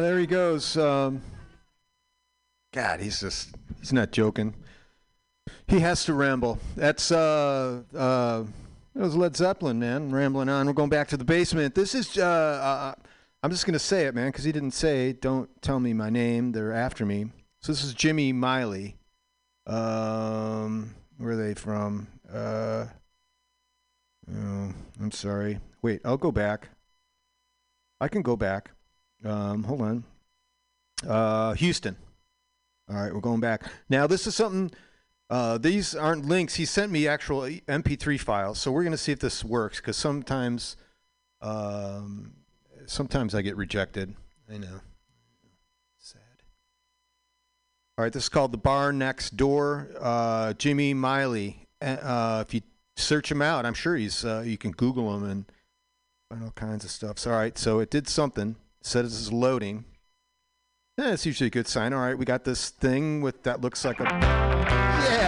There 0.00 0.18
he 0.18 0.26
goes. 0.26 0.76
Um, 0.76 1.20
God, 2.72 3.00
he's 3.00 3.20
just, 3.20 3.54
he's 3.80 3.92
not 3.92 4.12
joking. 4.12 4.54
He 5.68 5.80
has 5.80 6.04
to 6.04 6.14
ramble. 6.14 6.58
That's, 6.74 7.12
uh, 7.12 7.82
uh, 7.94 8.44
that 8.94 9.02
was 9.02 9.14
Led 9.14 9.36
Zeppelin, 9.36 9.78
man, 9.78 10.10
rambling 10.10 10.48
on. 10.48 10.66
We're 10.66 10.72
going 10.72 10.90
back 10.90 11.08
to 11.08 11.16
the 11.16 11.24
basement. 11.24 11.74
This 11.74 11.94
is, 11.94 12.16
uh, 12.16 12.22
uh 12.22 12.94
I'm 13.42 13.50
just 13.50 13.66
going 13.66 13.74
to 13.74 13.78
say 13.78 14.06
it, 14.06 14.14
man, 14.14 14.28
because 14.28 14.44
he 14.44 14.52
didn't 14.52 14.72
say, 14.72 15.12
don't 15.12 15.50
tell 15.62 15.80
me 15.80 15.92
my 15.92 16.10
name. 16.10 16.52
They're 16.52 16.72
after 16.72 17.04
me. 17.06 17.26
So 17.60 17.72
this 17.72 17.84
is 17.84 17.94
Jimmy 17.94 18.32
Miley. 18.32 18.96
Um, 19.66 20.94
where 21.18 21.32
are 21.32 21.36
they 21.36 21.54
from? 21.54 22.08
Uh, 22.32 22.86
oh, 24.34 24.72
I'm 25.00 25.10
sorry. 25.12 25.60
Wait, 25.82 26.00
I'll 26.04 26.16
go 26.16 26.32
back. 26.32 26.68
I 28.00 28.08
can 28.08 28.22
go 28.22 28.36
back. 28.36 28.70
Um, 29.24 29.64
hold 29.64 29.82
on. 29.82 30.04
Uh, 31.06 31.52
Houston. 31.54 31.96
All 32.88 32.96
right, 32.96 33.14
we're 33.14 33.20
going 33.20 33.40
back. 33.40 33.62
Now, 33.88 34.06
this 34.06 34.26
is 34.26 34.34
something. 34.34 34.72
Uh, 35.28 35.58
these 35.58 35.94
aren't 35.94 36.26
links. 36.26 36.56
He 36.56 36.64
sent 36.64 36.90
me 36.90 37.06
actual 37.06 37.42
MP3 37.42 38.18
files, 38.18 38.58
so 38.58 38.72
we're 38.72 38.82
going 38.82 38.92
to 38.92 38.98
see 38.98 39.12
if 39.12 39.20
this 39.20 39.44
works. 39.44 39.78
Because 39.78 39.96
sometimes, 39.96 40.76
um, 41.40 42.32
sometimes 42.86 43.34
I 43.34 43.42
get 43.42 43.56
rejected. 43.56 44.14
I 44.52 44.58
know. 44.58 44.80
Sad. 45.98 46.20
All 47.96 48.04
right, 48.04 48.12
this 48.12 48.24
is 48.24 48.28
called 48.28 48.50
the 48.50 48.58
Bar 48.58 48.92
Next 48.92 49.36
Door. 49.36 49.90
Uh, 50.00 50.54
Jimmy 50.54 50.94
Miley. 50.94 51.68
Uh, 51.80 52.44
if 52.46 52.52
you 52.52 52.62
search 52.96 53.30
him 53.30 53.40
out, 53.40 53.64
I'm 53.64 53.74
sure 53.74 53.94
he's. 53.94 54.24
Uh, 54.24 54.42
you 54.44 54.58
can 54.58 54.72
Google 54.72 55.14
him 55.14 55.30
and 55.30 55.44
find 56.28 56.42
all 56.42 56.50
kinds 56.50 56.84
of 56.84 56.90
stuff. 56.90 57.20
So, 57.20 57.30
all 57.30 57.36
right, 57.36 57.56
so 57.56 57.78
it 57.78 57.90
did 57.90 58.08
something. 58.08 58.56
It 58.80 58.86
said 58.86 59.04
this 59.04 59.20
is 59.20 59.32
loading. 59.32 59.84
Yeah, 60.96 61.12
it's 61.12 61.26
usually 61.26 61.48
a 61.48 61.50
good 61.50 61.68
sign. 61.68 61.92
All 61.92 62.00
right, 62.00 62.16
we 62.16 62.24
got 62.24 62.44
this 62.44 62.70
thing 62.70 63.20
with 63.20 63.42
that 63.44 63.60
looks 63.60 63.84
like 63.84 64.00
a. 64.00 64.04
Yeah. 64.04 65.19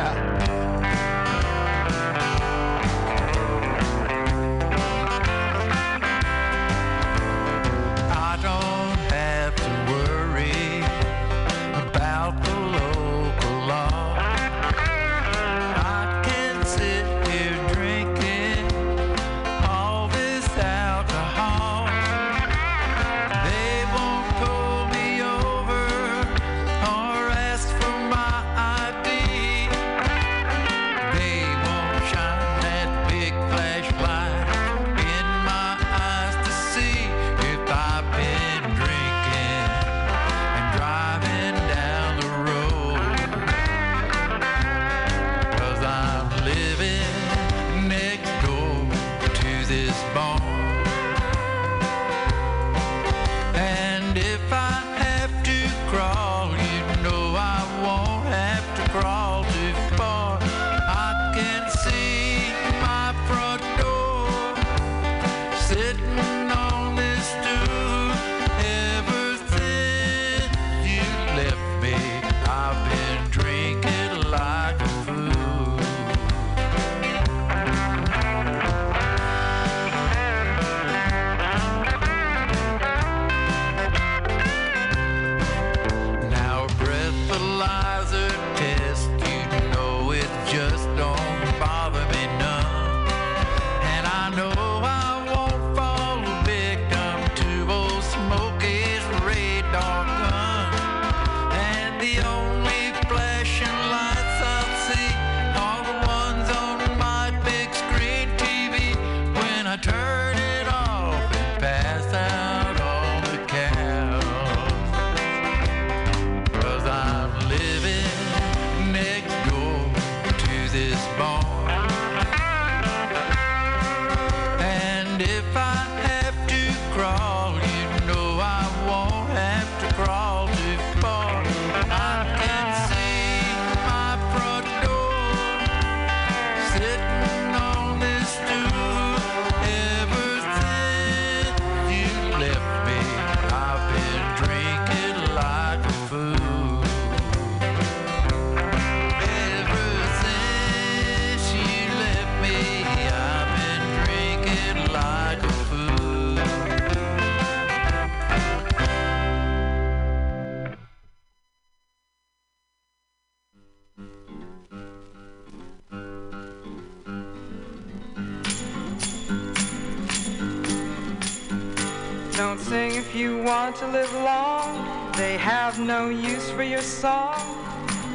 If 172.97 173.15
you 173.15 173.43
want 173.43 173.77
to 173.77 173.87
live 173.87 174.13
long. 174.13 175.13
They 175.17 175.39
have 175.39 175.79
no 175.79 176.09
use 176.09 176.51
for 176.51 176.63
your 176.63 176.83
song. 176.83 177.41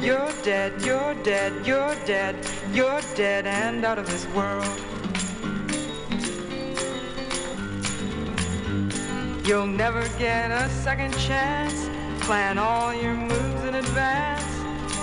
You're 0.00 0.32
dead, 0.42 0.80
you're 0.82 1.14
dead, 1.24 1.66
you're 1.66 1.94
dead, 2.04 2.36
you're 2.72 3.00
dead 3.14 3.46
and 3.46 3.84
out 3.84 3.98
of 3.98 4.06
this 4.06 4.26
world. 4.28 4.80
You'll 9.44 9.66
never 9.66 10.06
get 10.18 10.50
a 10.50 10.68
second 10.68 11.16
chance. 11.18 11.88
Plan 12.24 12.58
all 12.58 12.94
your 12.94 13.14
moves 13.14 13.64
in 13.64 13.74
advance. 13.74 14.44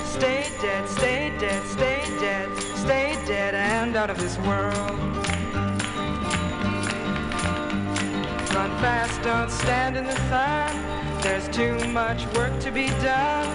Stay 0.09 0.47
dead, 0.61 0.87
stay 0.87 1.33
dead, 1.39 1.61
stay 1.67 2.01
dead, 2.19 2.57
stay 2.77 3.17
dead 3.25 3.53
and 3.55 3.95
out 3.95 4.09
of 4.09 4.17
this 4.17 4.37
world. 4.39 5.24
Run 8.55 8.71
fast, 8.77 9.21
don't 9.21 9.51
stand 9.51 9.97
in 9.97 10.05
the 10.05 10.15
sun. 10.29 11.21
There's 11.21 11.49
too 11.49 11.75
much 11.89 12.25
work 12.35 12.57
to 12.61 12.71
be 12.71 12.87
done. 13.03 13.49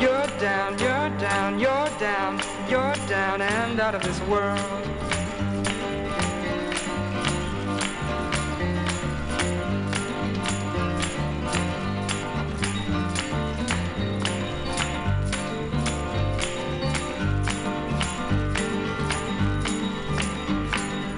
You're 0.00 0.28
down, 0.38 0.78
you're 0.78 1.10
down, 1.18 1.58
you're 1.58 1.90
down, 1.98 2.40
you're 2.68 2.94
down 3.08 3.42
and 3.42 3.80
out 3.80 3.96
of 3.96 4.02
this 4.02 4.20
world. 4.28 4.60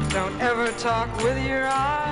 Don't 0.09 0.41
ever 0.41 0.73
talk 0.79 1.15
with 1.23 1.47
your 1.47 1.67
eyes. 1.67 2.12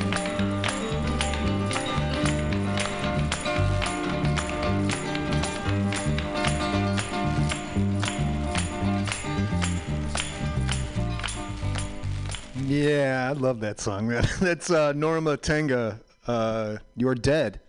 Yeah, 12.67 13.27
I 13.29 13.33
love 13.33 13.59
that 13.61 13.79
song. 13.79 14.07
That's 14.39 14.69
uh, 14.69 14.93
Norma 14.93 15.37
Tanega. 15.37 15.99
Uh, 16.27 16.77
You're 16.95 17.15
dead. 17.15 17.59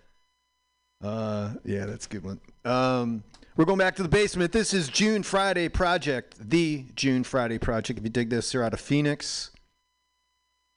Uh, 1.03 1.55
yeah, 1.65 1.85
that's 1.85 2.07
a 2.07 2.09
good 2.09 2.23
one. 2.23 2.41
Um, 2.65 3.25
we're 3.57 3.65
going 3.65 3.79
back 3.79 3.97
to 3.97 4.05
the 4.05 4.09
basement. 4.09 4.53
This 4.53 4.73
is 4.73 4.89
June 4.89 5.25
Friday 5.25 5.69
Project, 5.69 6.37
the 6.39 6.85
June 6.95 7.25
Friday 7.25 7.59
Project. 7.59 7.99
If 7.99 8.05
you 8.05 8.11
dig 8.11 8.31
this, 8.31 8.53
they're 8.53 8.63
out 8.63 8.73
of 8.73 8.81
Phoenix. 8.81 9.51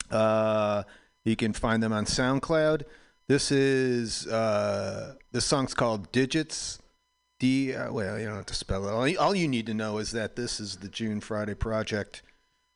Uh, 0.09 0.81
you 1.25 1.35
can 1.35 1.53
find 1.53 1.83
them 1.83 1.93
on 1.93 2.05
SoundCloud. 2.05 2.83
This 3.27 3.51
is 3.51 4.25
uh, 4.25 5.13
this 5.31 5.45
song's 5.45 5.75
called 5.75 6.11
Digits. 6.11 6.79
D. 7.37 7.75
Uh, 7.75 7.91
well, 7.91 8.17
you 8.17 8.25
don't 8.25 8.35
have 8.35 8.45
to 8.47 8.55
spell 8.55 8.87
it. 8.87 8.91
All 8.91 9.07
you, 9.07 9.19
all 9.19 9.35
you 9.35 9.47
need 9.47 9.67
to 9.67 9.75
know 9.75 9.99
is 9.99 10.11
that 10.13 10.35
this 10.35 10.59
is 10.59 10.77
the 10.77 10.87
June 10.87 11.19
Friday 11.19 11.53
Project. 11.53 12.23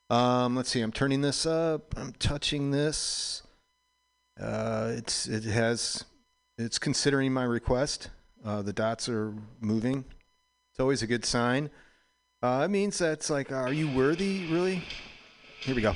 Um, 0.10 0.56
let's 0.56 0.70
see. 0.70 0.82
I'm 0.82 0.92
turning 0.92 1.22
this 1.22 1.46
up. 1.46 1.94
I'm 1.98 2.14
touching 2.14 2.72
this. 2.72 3.44
Uh, 4.40 4.94
it's 4.96 5.28
it 5.28 5.44
has 5.44 6.06
it's 6.58 6.80
considering 6.80 7.34
my 7.34 7.44
request. 7.44 8.10
Uh, 8.44 8.62
the 8.62 8.74
dots 8.74 9.08
are 9.08 9.34
moving. 9.60 10.06
It's 10.72 10.80
always 10.80 11.04
a 11.04 11.08
good 11.08 11.26
sign. 11.26 11.70
Uh, 12.42 12.64
it 12.66 12.72
means 12.72 12.98
that's 12.98 13.30
like, 13.30 13.52
are 13.52 13.74
you 13.74 13.92
worthy? 13.92 14.48
Really? 14.48 14.84
Here 15.60 15.76
we 15.76 15.82
go. 15.82 15.94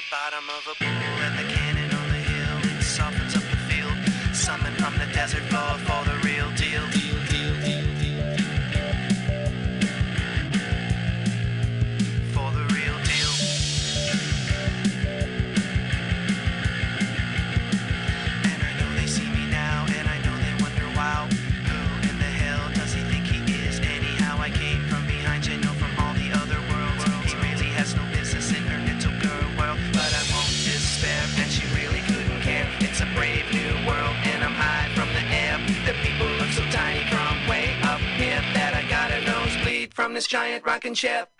The 0.00 0.06
bottom 0.10 0.48
of 0.48 0.66
a 0.66 0.74
pool. 0.76 0.86
And 0.86 1.38
the 1.38 1.49
this 40.20 40.26
giant 40.26 40.62
rocking 40.66 40.92
ship. 40.92 41.30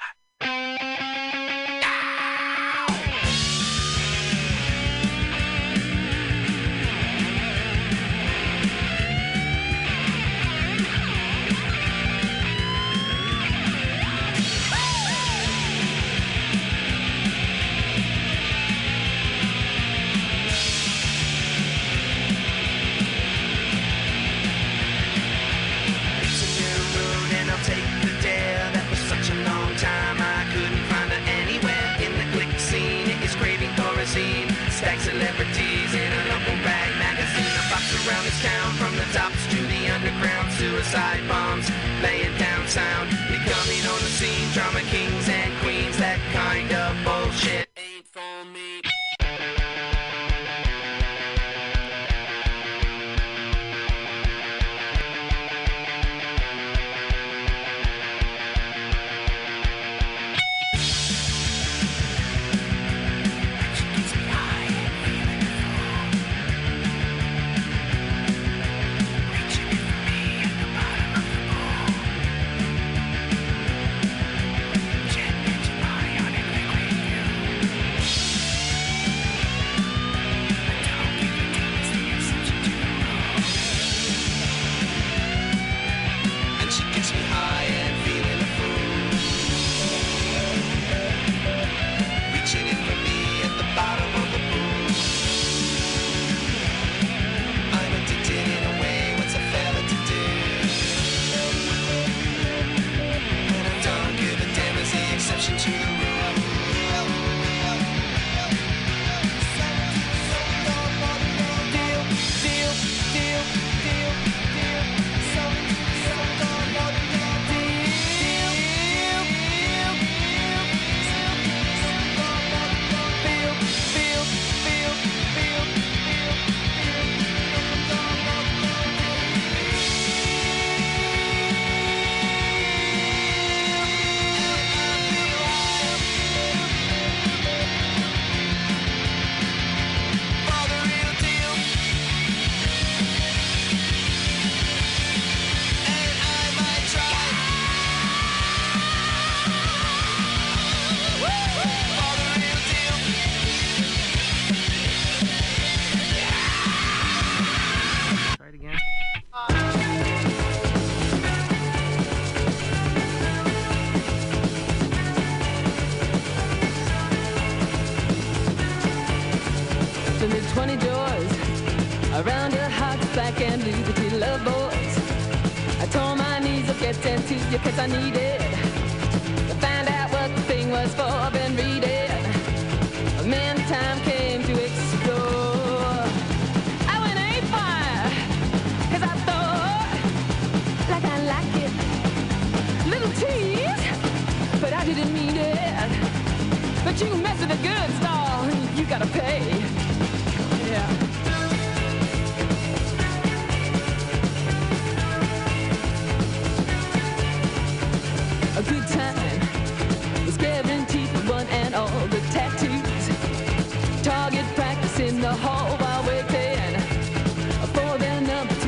Suicide 40.80 41.28
bombs 41.28 41.68
laying 42.02 42.34
down 42.38 42.66
sound. 42.66 43.19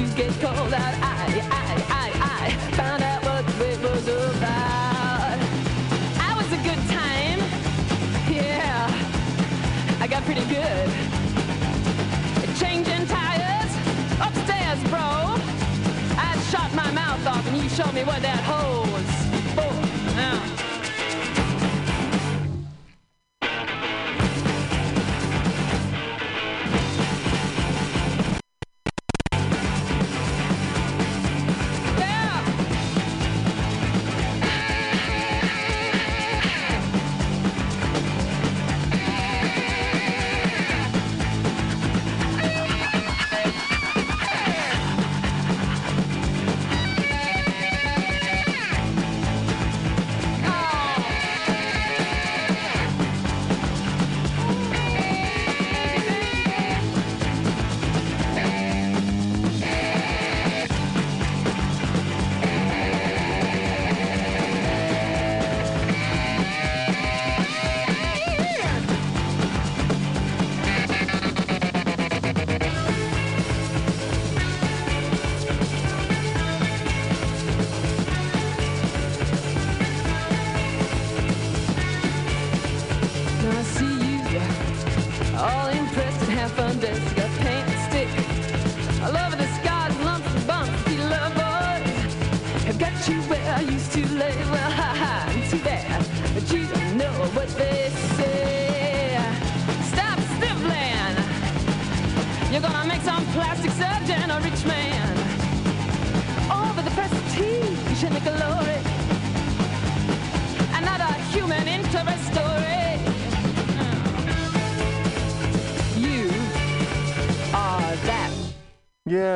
To 0.09 0.17
get 0.17 0.31
called 0.41 0.73
out. 0.75 0.95
I, 1.01 1.15
I, 1.51 1.65
I, 1.89 2.47
I 2.47 2.51
found 2.77 3.03
out 3.03 3.23
what 3.25 3.45
it 3.61 3.79
was 3.83 4.09
about. 4.09 5.39
I 6.19 6.35
was 6.37 6.49
a 6.53 6.61
good 6.69 6.83
time. 6.91 7.39
Yeah, 8.29 10.01
I 10.01 10.07
got 10.09 10.23
pretty 10.25 10.45
good. 10.47 10.89
Changing 12.59 13.07
tires 13.07 13.73
upstairs, 14.21 14.83
bro. 14.91 15.37
I 16.19 16.37
shot 16.51 16.75
my 16.75 16.91
mouth 16.91 17.25
off 17.27 17.47
and 17.47 17.63
you 17.63 17.69
showed 17.69 17.95
me 17.95 18.03
what 18.03 18.23
that 18.23 18.43
hole 18.45 19.12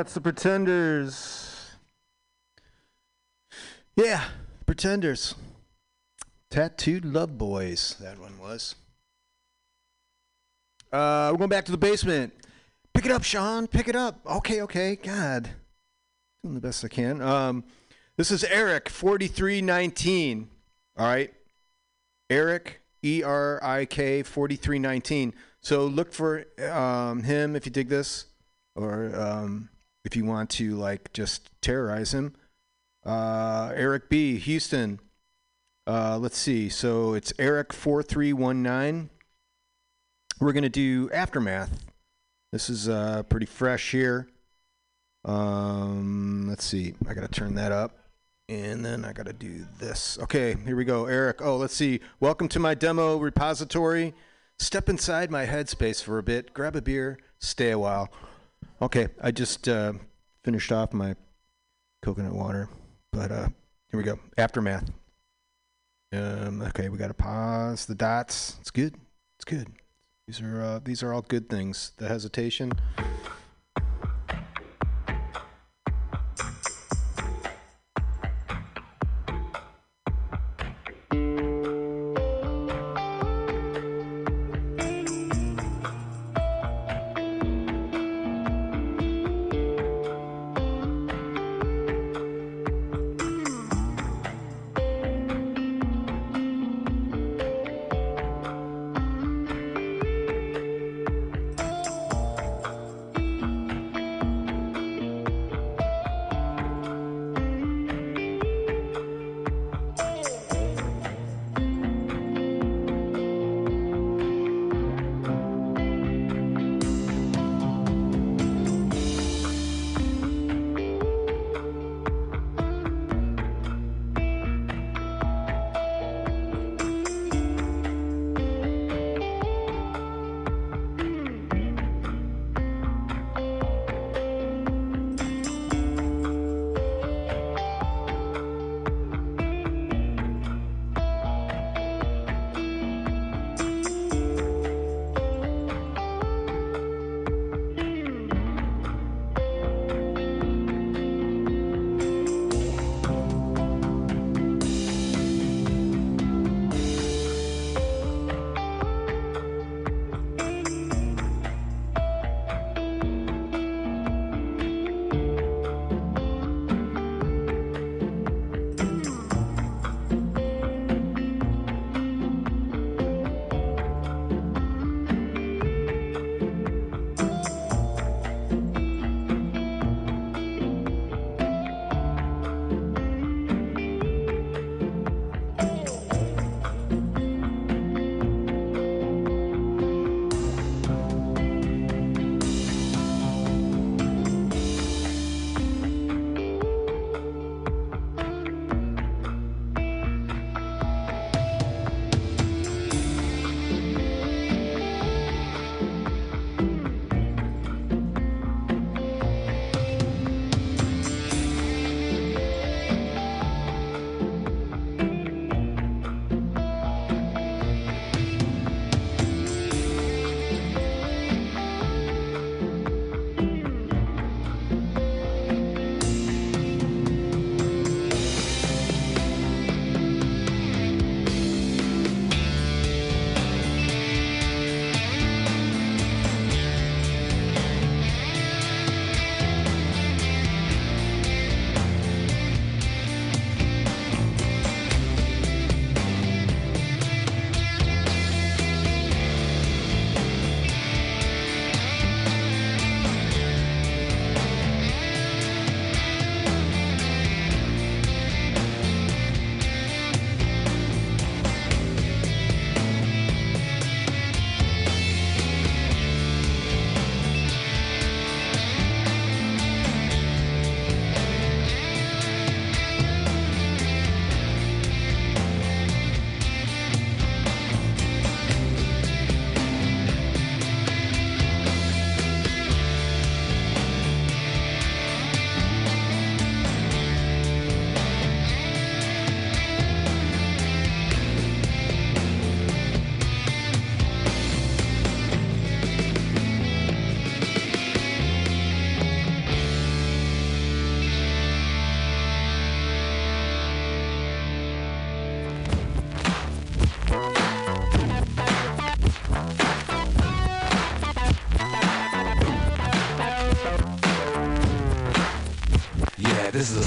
It's 0.06 0.14
the 0.14 0.20
Pretenders. 0.20 1.72
Yeah, 3.96 4.22
Pretenders. 4.64 5.34
Tattooed 6.48 7.04
Love 7.04 7.36
Boys, 7.36 7.96
that 7.98 8.16
one 8.20 8.38
was. 8.38 8.76
Uh, 10.92 11.30
we're 11.32 11.38
going 11.38 11.50
back 11.50 11.64
to 11.64 11.72
the 11.72 11.76
basement. 11.76 12.32
Pick 12.94 13.04
it 13.04 13.10
up, 13.10 13.24
Sean. 13.24 13.66
Pick 13.66 13.88
it 13.88 13.96
up. 13.96 14.20
Okay, 14.24 14.62
okay. 14.62 14.94
God. 14.94 15.50
Doing 16.44 16.54
the 16.54 16.60
best 16.60 16.84
I 16.84 16.88
can. 16.88 17.20
Um, 17.20 17.64
this 18.16 18.30
is 18.30 18.44
Erik, 18.44 18.88
4319. 18.88 20.48
All 20.96 21.04
right. 21.04 21.34
Erik, 22.30 22.80
E 23.02 23.24
R 23.24 23.58
I 23.60 23.86
K, 23.86 24.22
4319. 24.22 25.34
So 25.60 25.84
look 25.84 26.12
for 26.12 26.44
um, 26.70 27.24
him 27.24 27.56
if 27.56 27.66
you 27.66 27.72
dig 27.72 27.88
this, 27.88 28.26
or 28.76 29.12
um, 29.16 29.68
if 30.06 30.16
you 30.16 30.24
want 30.24 30.48
to, 30.50 30.76
like, 30.76 31.12
just 31.12 31.50
terrorize 31.60 32.14
him. 32.14 32.34
Uh, 33.04 33.72
Erik 33.74 34.08
B, 34.08 34.38
Houston. 34.38 35.00
Uh, 35.86 36.16
let's 36.18 36.38
see. 36.38 36.68
So 36.68 37.14
it's 37.14 37.32
Erik, 37.38 37.72
4319. 37.72 39.10
We're 40.40 40.52
going 40.52 40.62
to 40.62 40.68
do 40.68 41.10
Aftermath. 41.12 41.84
This 42.52 42.70
is 42.70 42.88
uh, 42.88 43.24
pretty 43.24 43.46
fresh 43.46 43.90
here. 43.90 44.28
Um, 45.24 46.46
let's 46.48 46.64
see. 46.64 46.94
I 47.08 47.14
got 47.14 47.22
to 47.22 47.40
turn 47.40 47.54
that 47.56 47.72
up. 47.72 47.98
And 48.48 48.84
then 48.84 49.04
I 49.04 49.12
got 49.12 49.26
to 49.26 49.32
do 49.32 49.66
this. 49.78 50.18
Okay, 50.22 50.56
here 50.64 50.76
we 50.76 50.84
go. 50.84 51.06
Erik. 51.06 51.42
Oh, 51.42 51.56
let's 51.56 51.74
see. 51.74 51.98
Welcome 52.20 52.48
to 52.50 52.60
my 52.60 52.74
demo 52.74 53.16
repository. 53.18 54.14
Step 54.58 54.88
inside 54.88 55.32
my 55.32 55.46
headspace 55.46 56.02
for 56.02 56.18
a 56.18 56.22
bit. 56.22 56.54
Grab 56.54 56.76
a 56.76 56.82
beer. 56.82 57.18
Stay 57.40 57.72
a 57.72 57.78
while. 57.78 58.08
Okay, 58.80 59.08
I 59.22 59.30
just 59.30 59.68
uh, 59.68 59.94
finished 60.44 60.70
off 60.70 60.92
my 60.92 61.16
coconut 62.02 62.34
water. 62.34 62.68
But 63.10 63.32
uh, 63.32 63.48
here 63.90 63.98
we 63.98 64.02
go. 64.02 64.18
Aftermath. 64.36 64.90
Um, 66.12 66.62
okay, 66.62 66.88
we 66.90 66.98
got 66.98 67.08
to 67.08 67.14
pause 67.14 67.86
the 67.86 67.94
dots. 67.94 68.56
It's 68.60 68.70
good. 68.70 68.94
It's 69.38 69.44
good. 69.44 69.68
These 70.26 70.40
are 70.42 70.62
uh, 70.62 70.80
these 70.84 71.02
are 71.02 71.14
all 71.14 71.22
good 71.22 71.48
things. 71.48 71.92
The 71.96 72.08
hesitation. 72.08 72.72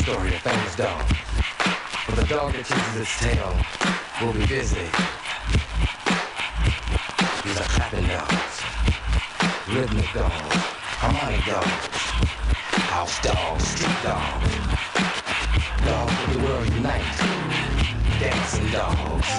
Story 0.10 0.34
of 0.34 0.42
famous 0.42 0.76
dog. 0.76 1.06
But 2.08 2.16
the 2.16 2.26
dog 2.26 2.54
that 2.54 2.66
chases 2.66 2.96
its 2.98 3.20
tail 3.20 3.54
will 4.20 4.34
be 4.34 4.44
busy. 4.48 4.90
These 7.44 7.58
are 7.62 7.70
clapping 7.70 8.08
dogs, 8.10 8.56
rhythmic 9.70 10.10
dogs, 10.18 10.56
harmonic 10.98 11.46
dogs, 11.46 11.86
house 12.90 13.22
dogs, 13.22 13.68
street 13.68 14.02
dogs, 14.02 14.50
dogs 15.86 16.18
of 16.26 16.30
the 16.34 16.40
world 16.44 16.68
unite, 16.74 17.18
dancing 18.18 18.68
dogs. 18.72 19.30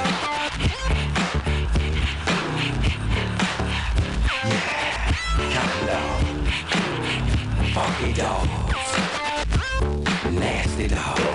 Yeah, 4.46 5.18
counting 5.50 5.86
dogs, 5.90 6.54
funky 7.74 8.12
dogs, 8.12 8.69
nasty 10.80 10.94
dogs. 10.94 11.29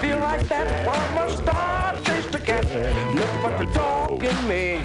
Feel 0.00 0.18
like 0.18 0.46
that? 0.48 0.86
Why 0.86 1.14
must 1.14 1.42
I 1.48 1.98
chase 2.04 2.26
cat? 2.44 2.64
Nothing 3.14 3.42
but 3.42 3.58
the 3.58 3.66
dog 3.72 4.22
in 4.22 4.48
me. 4.48 4.75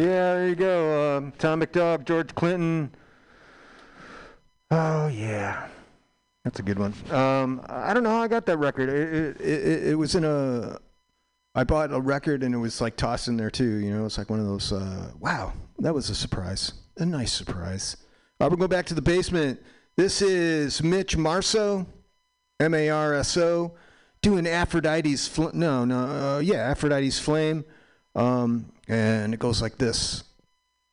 Yeah, 0.00 0.34
there 0.34 0.48
you 0.48 0.54
go. 0.54 1.18
Um, 1.18 1.32
Atomic 1.36 1.72
Dog, 1.72 2.06
George 2.06 2.34
Clinton. 2.34 2.94
Oh 4.70 5.08
yeah, 5.08 5.68
that's 6.42 6.58
a 6.58 6.62
good 6.62 6.78
one. 6.78 6.94
Um, 7.10 7.60
I 7.68 7.92
don't 7.92 8.02
know 8.02 8.08
how 8.08 8.22
I 8.22 8.28
got 8.28 8.46
that 8.46 8.56
record. 8.56 8.88
It, 8.88 9.38
it, 9.38 9.46
it, 9.46 9.86
it 9.88 9.94
was 9.96 10.14
in 10.14 10.24
a. 10.24 10.78
I 11.54 11.64
bought 11.64 11.92
a 11.92 12.00
record 12.00 12.42
and 12.42 12.54
it 12.54 12.58
was 12.58 12.80
like 12.80 12.96
tossed 12.96 13.28
in 13.28 13.36
there 13.36 13.50
too. 13.50 13.76
You 13.76 13.90
know, 13.90 14.06
it's 14.06 14.16
like 14.16 14.30
one 14.30 14.40
of 14.40 14.46
those. 14.46 14.72
Uh, 14.72 15.10
wow, 15.18 15.52
that 15.80 15.92
was 15.92 16.08
a 16.08 16.14
surprise. 16.14 16.72
A 16.96 17.04
nice 17.04 17.32
surprise. 17.32 17.98
All 18.40 18.46
right, 18.46 18.50
we'll 18.50 18.56
go 18.66 18.68
back 18.68 18.86
to 18.86 18.94
the 18.94 19.02
basement. 19.02 19.60
This 19.98 20.22
is 20.22 20.82
Mitch 20.82 21.18
Marso, 21.18 21.84
M 22.58 22.72
A 22.72 22.88
R 22.88 23.12
S 23.12 23.36
O, 23.36 23.74
doing 24.22 24.46
Aphrodite's. 24.46 25.28
Fl- 25.28 25.50
no, 25.52 25.84
no, 25.84 26.36
uh, 26.36 26.38
yeah, 26.38 26.70
Aphrodite's 26.70 27.18
Flame. 27.18 27.66
Um, 28.20 28.66
and 28.86 29.32
it 29.32 29.40
goes 29.40 29.62
like 29.62 29.78
this. 29.78 30.24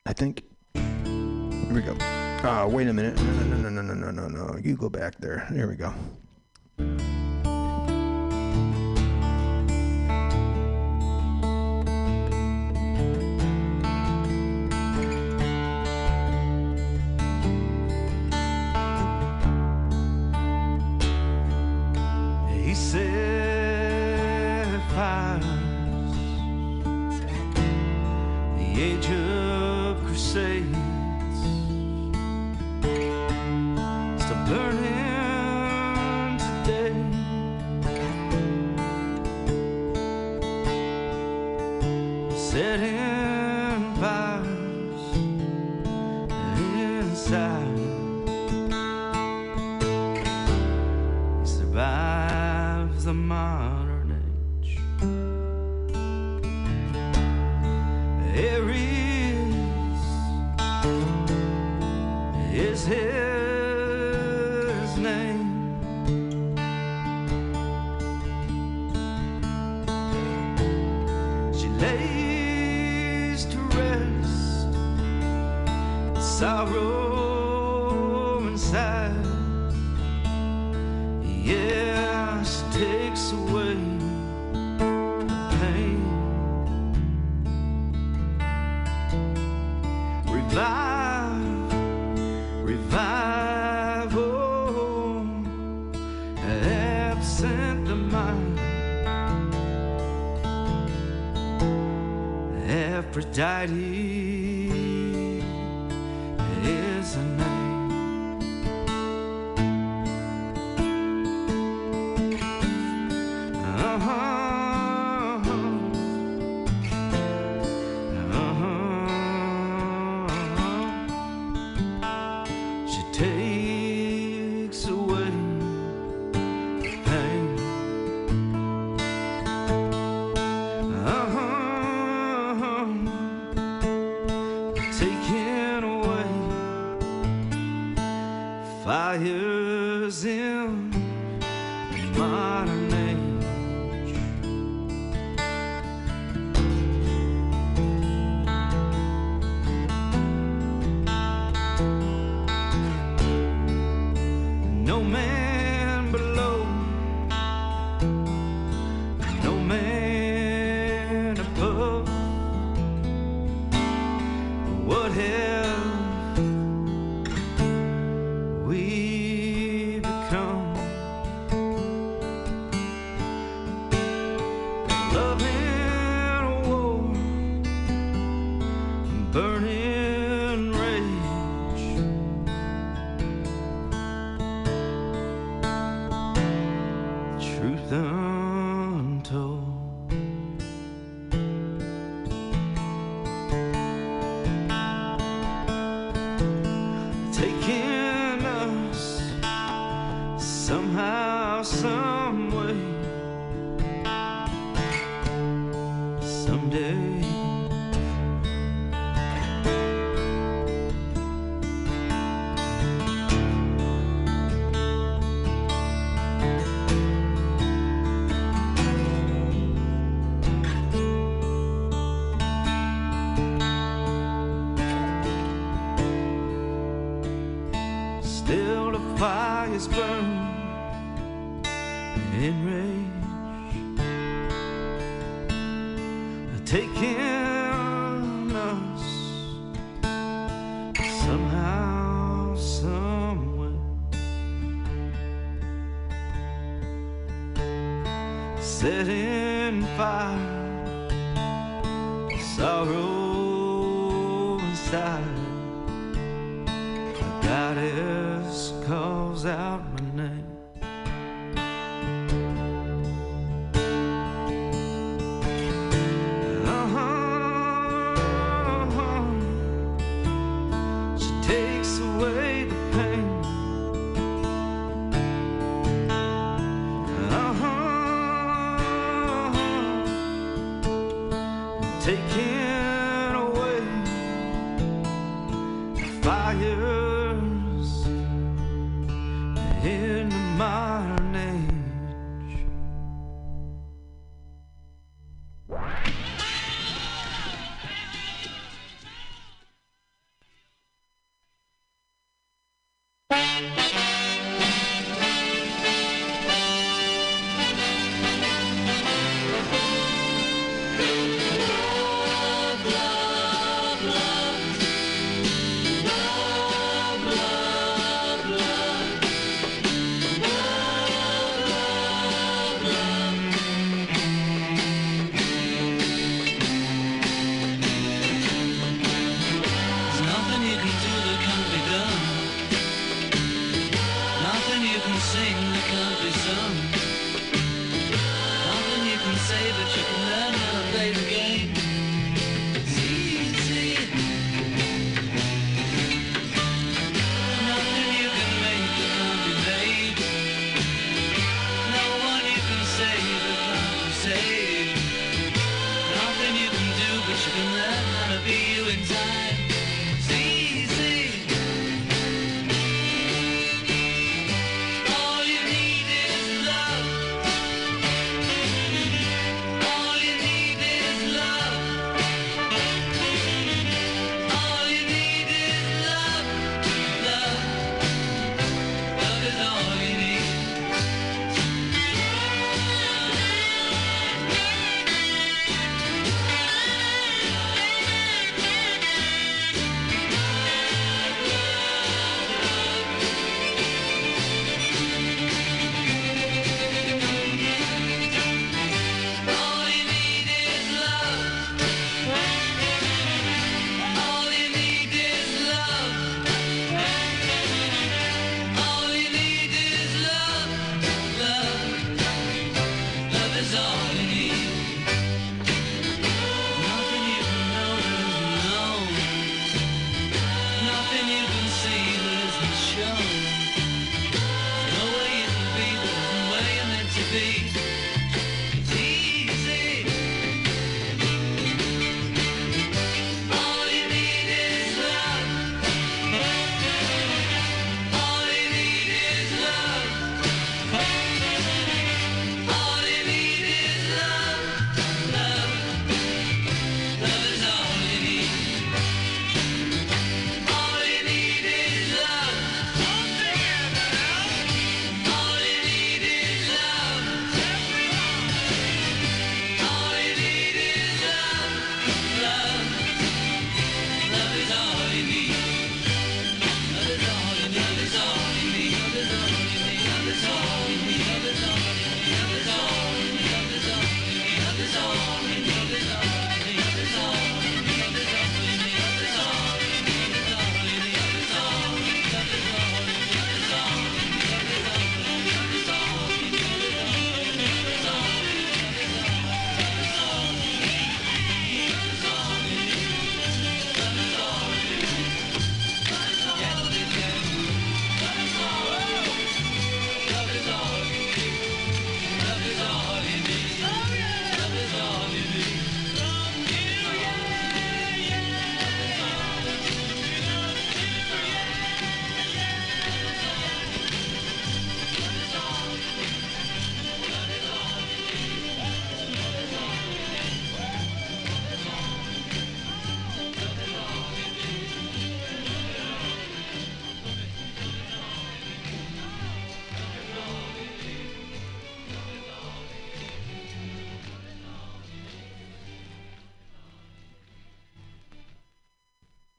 I 0.06 0.14
think. 0.14 0.44
Here 0.74 1.74
we 1.74 1.82
go. 1.82 1.98
Uh, 2.00 2.70
wait 2.72 2.88
a 2.88 2.94
minute. 2.94 3.18
No, 3.18 3.44
no, 3.44 3.70
no, 3.70 3.70
no, 3.70 3.82
no, 3.82 4.12
no, 4.12 4.12
no, 4.12 4.28
no. 4.30 4.58
You 4.64 4.78
go 4.78 4.90
back 4.90 5.18
there. 5.20 5.46
There 5.52 5.68
we 5.68 5.76
go. 5.76 5.94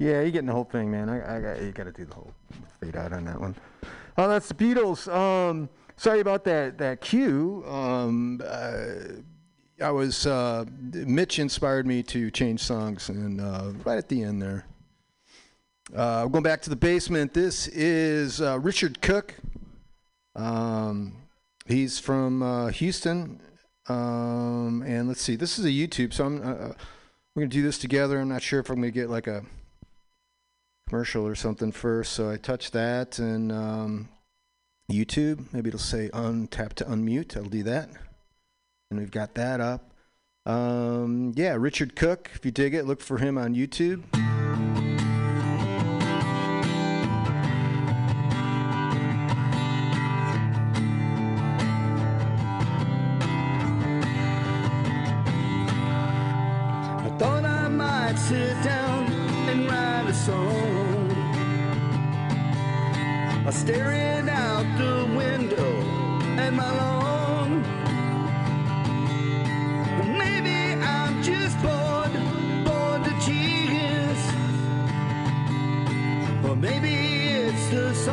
Yeah, 0.08 0.22
you're 0.22 0.30
getting 0.30 0.46
the 0.46 0.54
whole 0.54 0.64
thing, 0.64 0.90
man. 0.90 1.10
I, 1.10 1.36
I 1.36 1.40
got, 1.42 1.62
you 1.62 1.70
got 1.70 1.84
to 1.84 1.92
do 1.92 2.06
the 2.06 2.14
whole 2.14 2.32
fade 2.80 2.96
out 2.96 3.12
on 3.12 3.26
that 3.26 3.38
one. 3.38 3.54
Oh, 4.16 4.26
that's 4.26 4.48
the 4.48 4.54
Beatles. 4.54 5.06
Um, 5.14 5.68
sorry 5.98 6.20
about 6.20 6.44
that 6.44 6.78
that 6.78 7.02
cue. 7.02 7.62
Um, 7.68 8.40
uh, 8.42 8.84
I 9.82 9.90
was 9.90 10.26
uh, 10.26 10.64
Mitch 10.94 11.38
inspired 11.38 11.86
me 11.86 12.02
to 12.04 12.30
change 12.30 12.60
songs, 12.60 13.10
and 13.10 13.38
uh, 13.38 13.72
right 13.84 13.98
at 13.98 14.08
the 14.08 14.22
end 14.22 14.40
there. 14.40 14.64
Uh, 15.94 16.24
going 16.26 16.42
back 16.42 16.62
to 16.62 16.70
the 16.70 16.76
basement. 16.76 17.34
This 17.34 17.68
is 17.68 18.40
uh, 18.40 18.58
Richard 18.60 19.02
Cook. 19.02 19.34
Um, 20.34 21.16
he's 21.66 21.98
from 21.98 22.42
uh, 22.42 22.68
Houston, 22.68 23.42
um, 23.88 24.82
and 24.86 25.06
let's 25.06 25.20
see. 25.20 25.36
This 25.36 25.58
is 25.58 25.66
a 25.66 25.68
YouTube, 25.68 26.14
so 26.14 26.24
I'm 26.24 26.42
uh, 26.42 26.72
we're 27.34 27.42
gonna 27.42 27.48
do 27.48 27.62
this 27.62 27.76
together. 27.76 28.20
I'm 28.20 28.30
not 28.30 28.40
sure 28.40 28.58
if 28.58 28.70
I'm 28.70 28.76
gonna 28.76 28.90
get 28.90 29.10
like 29.10 29.26
a 29.26 29.44
commercial 30.88 31.26
or 31.26 31.34
something 31.34 31.72
first. 31.72 32.12
So 32.12 32.30
I 32.30 32.36
touch 32.36 32.70
that 32.72 33.18
and 33.18 33.52
um, 33.52 34.08
YouTube. 34.90 35.52
Maybe 35.52 35.68
it'll 35.68 35.78
say 35.78 36.08
untap 36.12 36.72
to 36.74 36.84
unmute. 36.84 37.36
I'll 37.36 37.44
do 37.44 37.62
that. 37.64 37.90
And 38.90 38.98
we've 38.98 39.10
got 39.10 39.34
that 39.34 39.60
up. 39.60 39.92
Um, 40.46 41.34
yeah, 41.36 41.54
Richard 41.58 41.94
Cook. 41.94 42.30
If 42.34 42.44
you 42.44 42.50
dig 42.50 42.74
it, 42.74 42.86
look 42.86 43.00
for 43.00 43.18
him 43.18 43.36
on 43.36 43.54
YouTube. 43.54 44.02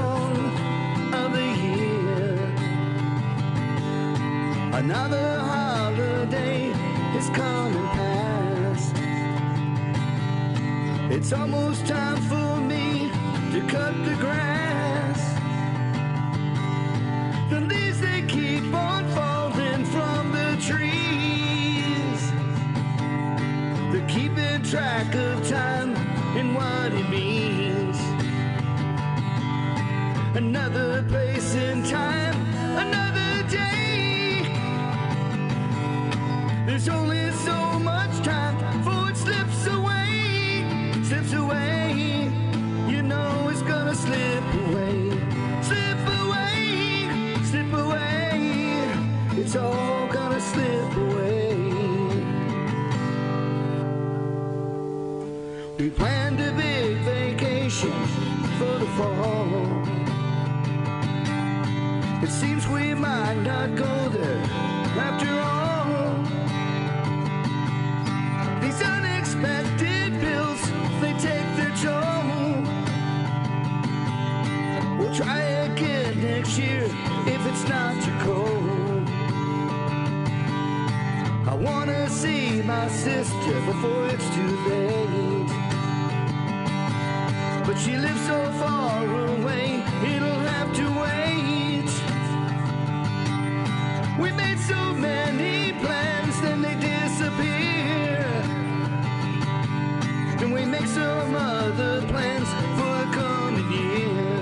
Song 0.06 0.38
of 1.22 1.30
the 1.38 1.48
year. 1.66 2.38
Another 4.82 5.28
holiday 5.52 6.60
has 7.16 7.28
come 7.42 7.72
and 7.82 7.90
passed. 8.00 8.98
It's 11.16 11.32
almost 11.40 11.82
time 11.96 12.20
for 12.32 12.52
me 12.72 12.86
to 13.54 13.60
cut 13.76 13.94
the 14.10 14.16
grass. 14.26 15.22
The 17.52 17.60
leaves 17.72 18.00
they 18.08 18.22
keep 18.36 18.66
on 18.90 19.04
falling 19.18 19.84
from 19.96 20.22
the 20.38 20.50
trees. 20.70 22.22
They're 23.92 24.10
keeping 24.16 24.60
track 24.72 25.10
of 25.25 25.25
Another 30.36 31.02
place 31.04 31.56
in 31.56 31.82
time, 31.84 32.36
another 32.76 33.48
day. 33.48 34.46
There's 36.68 36.90
only 36.90 37.32
so 37.32 37.80
much 37.80 38.12
time 38.22 38.58
before 38.78 39.12
it 39.12 39.16
slips 39.16 39.66
away, 39.68 40.66
slips 41.04 41.32
away. 41.32 42.30
You 42.90 43.02
know 43.02 43.48
it's 43.50 43.62
gonna 43.62 43.96
slip 43.96 44.44
away, 44.68 45.12
slip 45.62 46.02
away, 46.22 47.40
slip 47.46 47.72
away. 47.72 48.90
It's 49.38 49.56
all 49.56 50.08
gonna 50.12 50.42
slip 50.42 50.98
away. 50.98 51.56
We 55.80 55.90
planned 55.92 56.42
a 56.42 56.52
big 56.52 56.98
vacation 57.06 57.94
for 58.60 58.80
the 58.80 58.88
fall. 58.98 59.55
We 62.76 62.94
might 62.94 63.40
not 63.52 63.74
go 63.76 63.94
there 64.10 64.42
after 65.08 65.32
all. 65.52 65.86
These 68.62 68.82
unexpected 68.96 70.10
bills, 70.26 70.62
they 71.02 71.14
take 71.28 71.50
their 71.60 71.74
toll. 71.84 72.56
We'll 74.98 75.16
try 75.22 75.42
again 75.68 76.12
next 76.22 76.58
year 76.58 76.84
if 77.36 77.42
it's 77.50 77.66
not 77.74 77.92
too 78.04 78.18
cold. 78.28 79.08
I 81.52 81.56
wanna 81.68 82.10
see 82.10 82.62
my 82.62 82.88
sister 83.06 83.56
before 83.70 84.06
it's 84.14 84.30
too 84.38 84.52
late. 84.70 85.52
But 87.66 87.78
she 87.84 87.94
lives 88.06 88.24
so 88.32 88.40
far 88.60 89.06
away, 89.08 89.35
so 94.58 94.94
many 94.94 95.74
plans, 95.84 96.42
then 96.42 96.62
they 96.62 96.76
disappear. 96.76 98.26
And 100.42 100.54
we 100.54 100.66
make 100.66 100.86
some 100.86 101.36
other 101.36 102.02
plans 102.08 102.50
for 102.78 102.96
the 103.02 103.08
coming 103.20 103.72
year. 103.72 104.40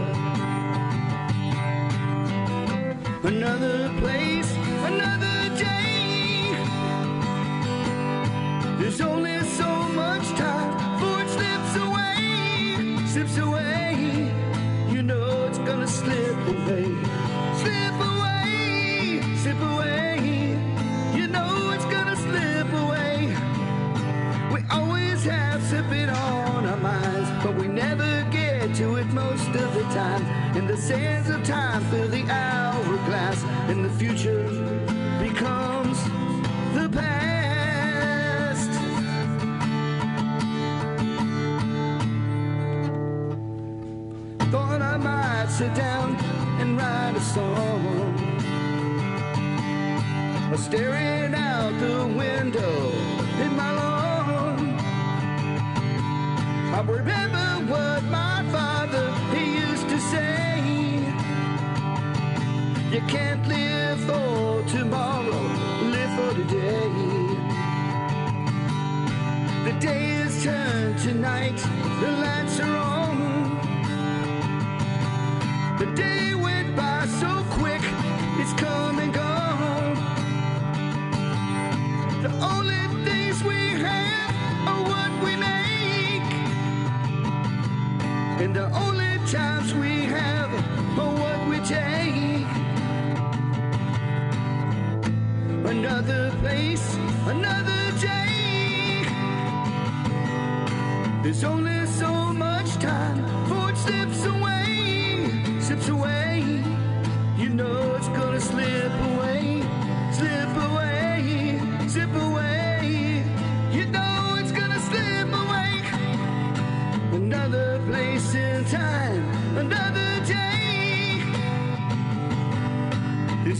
Another 3.23 3.77
place, 3.99 4.42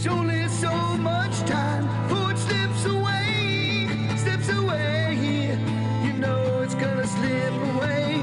Only 0.06 0.46
so 0.48 0.70
much 0.98 1.38
time 1.48 1.88
it 2.28 2.36
slips 2.36 2.84
away, 2.84 3.88
slips 4.16 4.48
away. 4.50 5.58
You 6.04 6.12
know 6.12 6.60
it's 6.62 6.74
gonna 6.74 7.06
slip 7.06 7.52
away, 7.74 8.22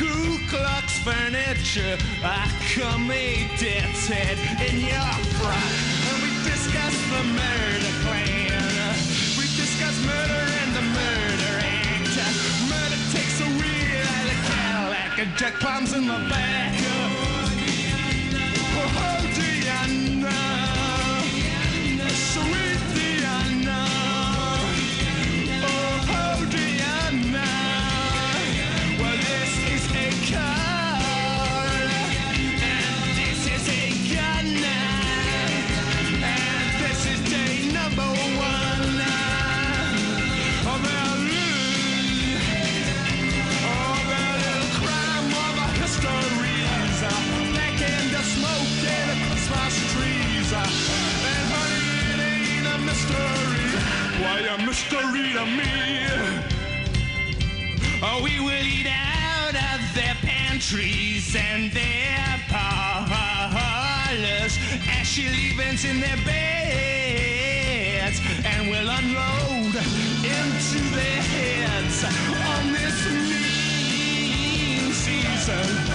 Cool 0.00 0.38
Klux 0.48 0.98
furniture. 1.00 1.98
I 2.24 2.48
come 2.72 3.10
a 3.10 3.46
dead 3.58 3.84
in 4.66 4.80
your 4.80 5.12
front, 5.36 5.74
And 6.08 6.22
we 6.22 6.30
discuss 6.42 6.96
the 7.10 7.22
murder. 7.22 7.99
feet 55.30 55.38
of 55.38 55.48
me. 55.48 55.64
Oh, 58.02 58.22
we 58.22 58.40
will 58.40 58.64
eat 58.64 58.86
out 58.88 59.54
of 59.54 59.94
their 59.94 60.16
pantries 60.22 61.36
and 61.36 61.70
their 61.72 62.40
parlors, 62.48 63.78
ashy 64.88 65.28
leavings 65.28 65.84
in 65.84 66.00
their 66.00 66.16
beds, 66.24 67.30
and 68.44 68.70
we'll 68.70 68.88
unload 68.88 69.76
into 70.24 70.78
their 70.94 71.22
heads 71.22 72.04
on 72.04 72.72
this 72.72 73.06
mean 73.28 74.92
season. 74.92 75.89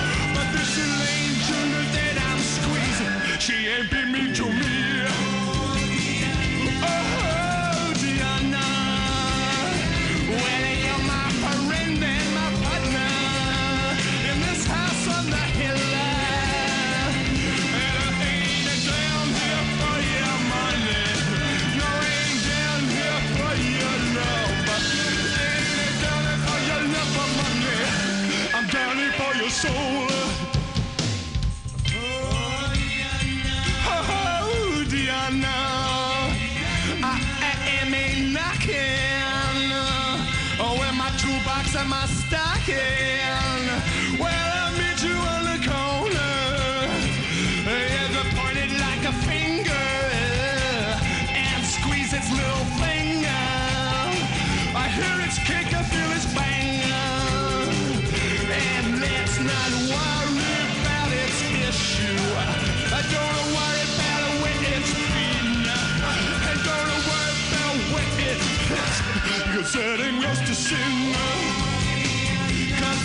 Cause 70.67 70.73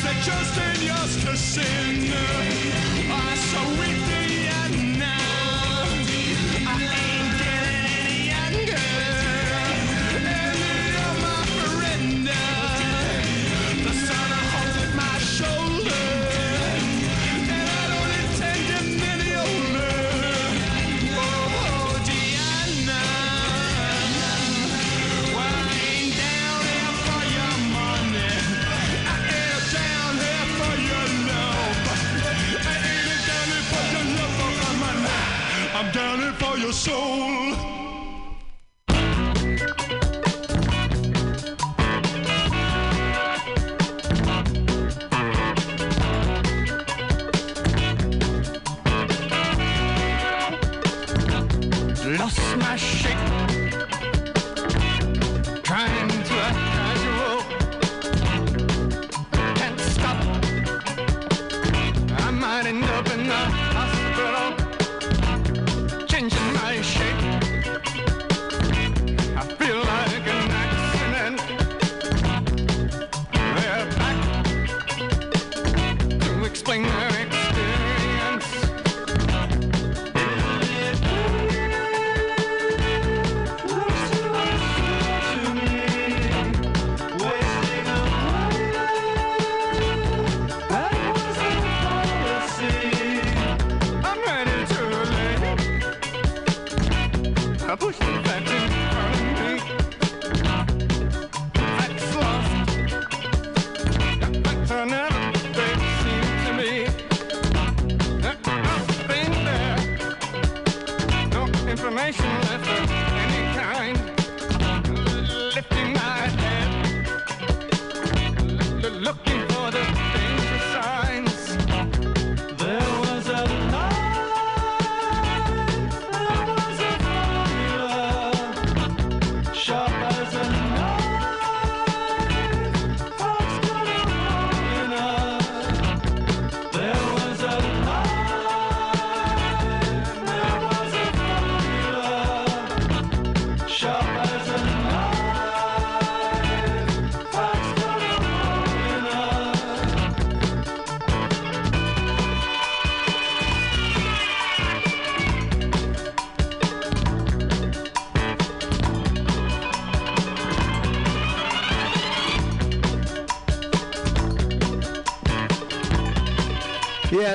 they're 0.03 0.15
just 0.23 0.57
in 0.57 0.87
your 0.87 1.37
sin. 1.37 2.10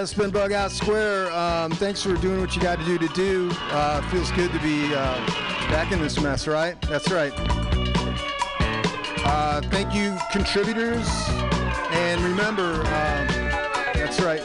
guys. 0.05 0.11
Spin 0.11 0.29
Bug 0.29 0.51
Out 0.51 0.71
Square. 0.71 1.31
Um, 1.31 1.71
thanks 1.71 2.03
for 2.03 2.15
doing 2.15 2.39
what 2.39 2.55
you 2.55 2.61
got 2.61 2.79
to 2.79 2.85
do 2.85 2.97
to 2.99 3.07
do. 3.09 3.49
Uh, 3.71 4.01
feels 4.09 4.31
good 4.31 4.51
to 4.51 4.59
be 4.59 4.93
uh, 4.93 5.25
back 5.69 5.91
in 5.91 5.99
this 5.99 6.19
mess, 6.21 6.47
right? 6.47 6.79
That's 6.83 7.11
right. 7.11 7.33
Uh, 9.25 9.61
thank 9.71 9.93
you, 9.95 10.15
contributors. 10.31 11.07
And 11.91 12.21
remember, 12.21 12.73
um, 12.81 13.27
that's 13.95 14.21
right. 14.21 14.41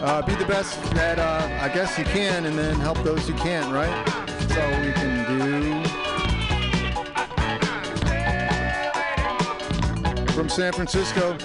Uh, 0.00 0.22
be 0.22 0.34
the 0.36 0.46
best 0.46 0.80
that 0.94 1.18
uh, 1.18 1.48
I 1.60 1.68
guess 1.68 1.98
you 1.98 2.04
can, 2.04 2.46
and 2.46 2.56
then 2.58 2.76
help 2.76 2.98
those 2.98 3.26
who 3.26 3.34
can't, 3.34 3.72
right? 3.72 4.06
That's 4.26 4.56
all 4.58 4.70
we 4.80 4.92
can 4.92 5.26
do. 10.26 10.32
From 10.32 10.48
San 10.48 10.72
Francisco. 10.72 11.36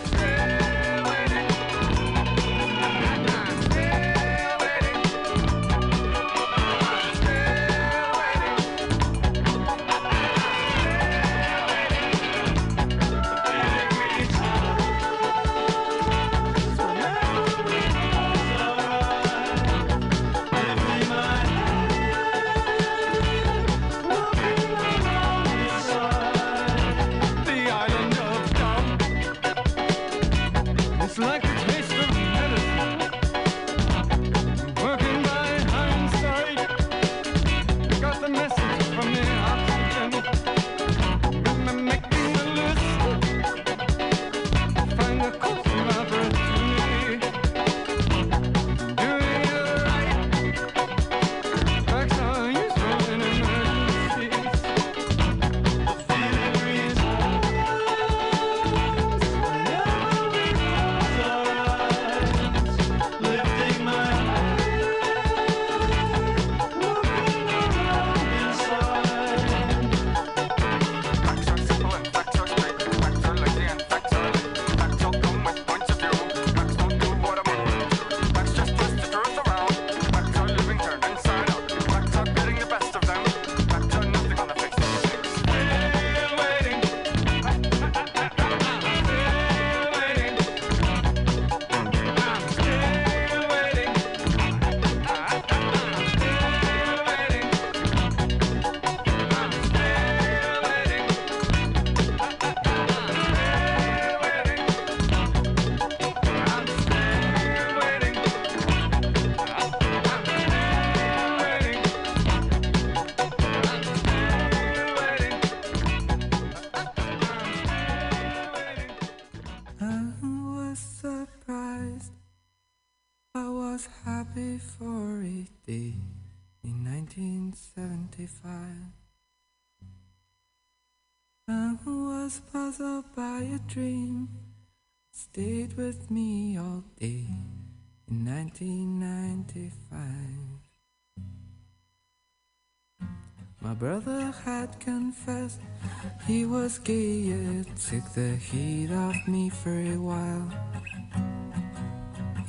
was 146.68 146.80
gay, 146.80 147.30
it 147.60 147.68
took 147.77 148.03
the 148.14 148.35
heat 148.35 148.91
off 148.91 149.15
me 149.26 149.48
for 149.49 149.72
a 149.72 149.95
while. 149.95 150.49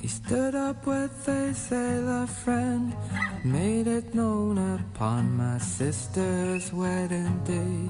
He 0.01 0.09
stood 0.09 0.57
up 0.57 0.85
with 0.85 1.29
a 1.29 1.55
sailor 1.55 2.27
friend, 2.27 2.97
made 3.45 3.87
it 3.87 4.17
known 4.17 4.59
upon 4.59 5.37
my 5.37 5.59
sister's 5.59 6.73
wedding 6.73 7.35
day. 7.45 7.81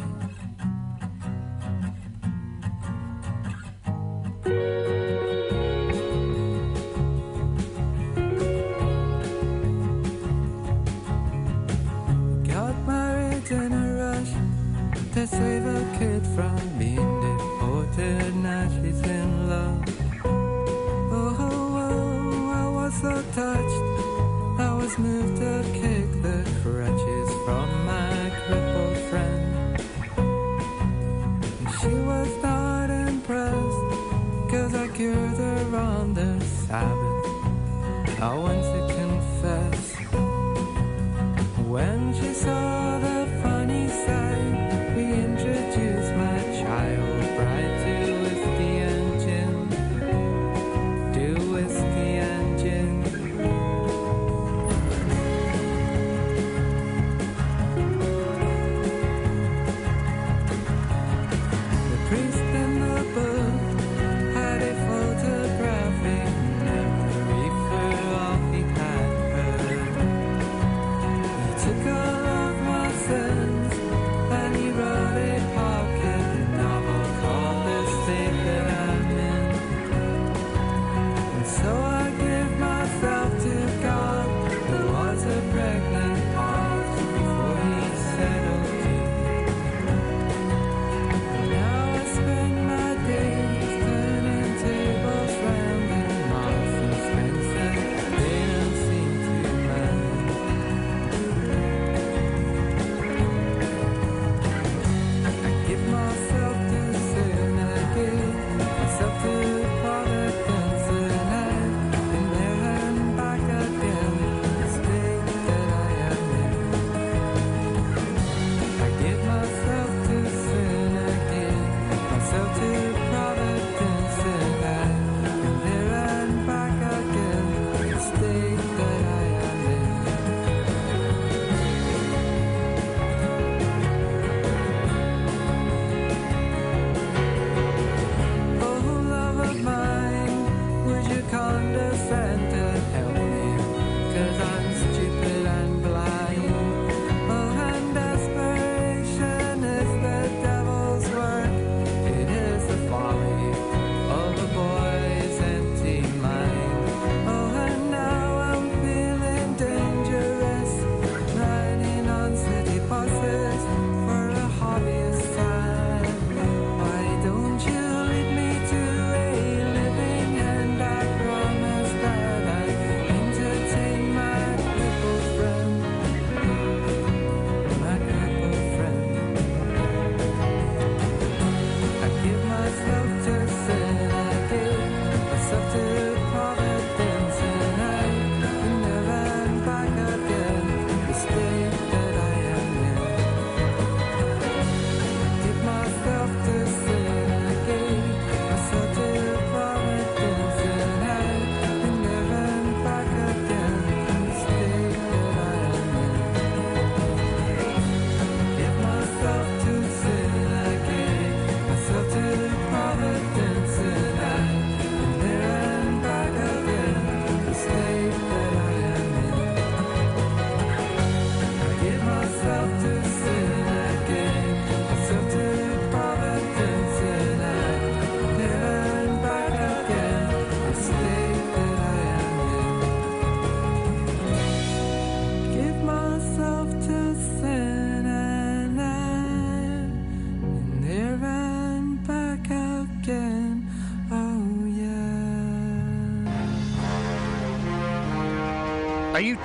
Got 12.52 12.76
married 12.86 13.50
in 13.50 13.72
a 13.72 13.87
to 15.18 15.26
save 15.26 15.66
a 15.66 15.98
kid 15.98 16.24
from 16.28 16.56
being 16.78 17.00
oh, 17.00 17.82
deported. 17.90 18.36
Now 18.36 18.68
she's 18.68 19.00
in 19.02 19.48
love. 19.50 19.82
Oh, 20.24 21.36
oh, 21.40 21.76
oh 21.82 22.50
I 22.62 22.68
was 22.78 22.94
so 23.00 23.14
touched. 23.40 23.82
I 24.60 24.72
was 24.80 24.96
moved 24.96 25.38
to 25.38 25.64
kick 25.80 26.06
the 26.22 26.38
crutches 26.62 27.28
from 27.44 27.66
my 27.84 28.30
crippled 28.46 28.98
friend. 29.10 29.80
And 31.58 31.70
she 31.80 31.94
was 32.10 32.30
not 32.40 32.88
impressed, 32.88 33.86
cause 34.52 34.72
I 34.72 34.86
cured 34.94 35.36
her 35.44 35.76
on 35.76 36.14
the 36.14 36.40
Sabbath. 36.44 37.24
I 38.22 38.34
went 38.44 38.62
to 38.72 38.80
confess. 38.94 39.84
When 41.66 42.14
she 42.14 42.32
saw 42.34 42.98
the 43.00 43.37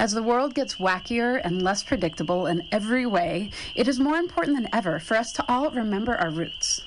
As 0.00 0.12
the 0.12 0.22
world 0.22 0.54
gets 0.54 0.76
wackier 0.76 1.42
and 1.44 1.60
less 1.60 1.82
predictable 1.82 2.46
in 2.46 2.66
every 2.72 3.04
way, 3.04 3.50
it 3.74 3.86
is 3.86 4.00
more 4.00 4.16
important 4.16 4.56
than 4.56 4.74
ever 4.74 4.98
for 4.98 5.14
us 5.14 5.30
to 5.32 5.44
all 5.46 5.68
remember 5.68 6.16
our 6.16 6.30
roots. 6.30 6.80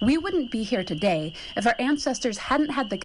We 0.00 0.16
wouldn't 0.16 0.52
be 0.52 0.62
here 0.62 0.84
today 0.84 1.32
if 1.56 1.66
our 1.66 1.74
ancestors 1.80 2.38
hadn't 2.38 2.70
had 2.70 2.88
the 2.88 3.02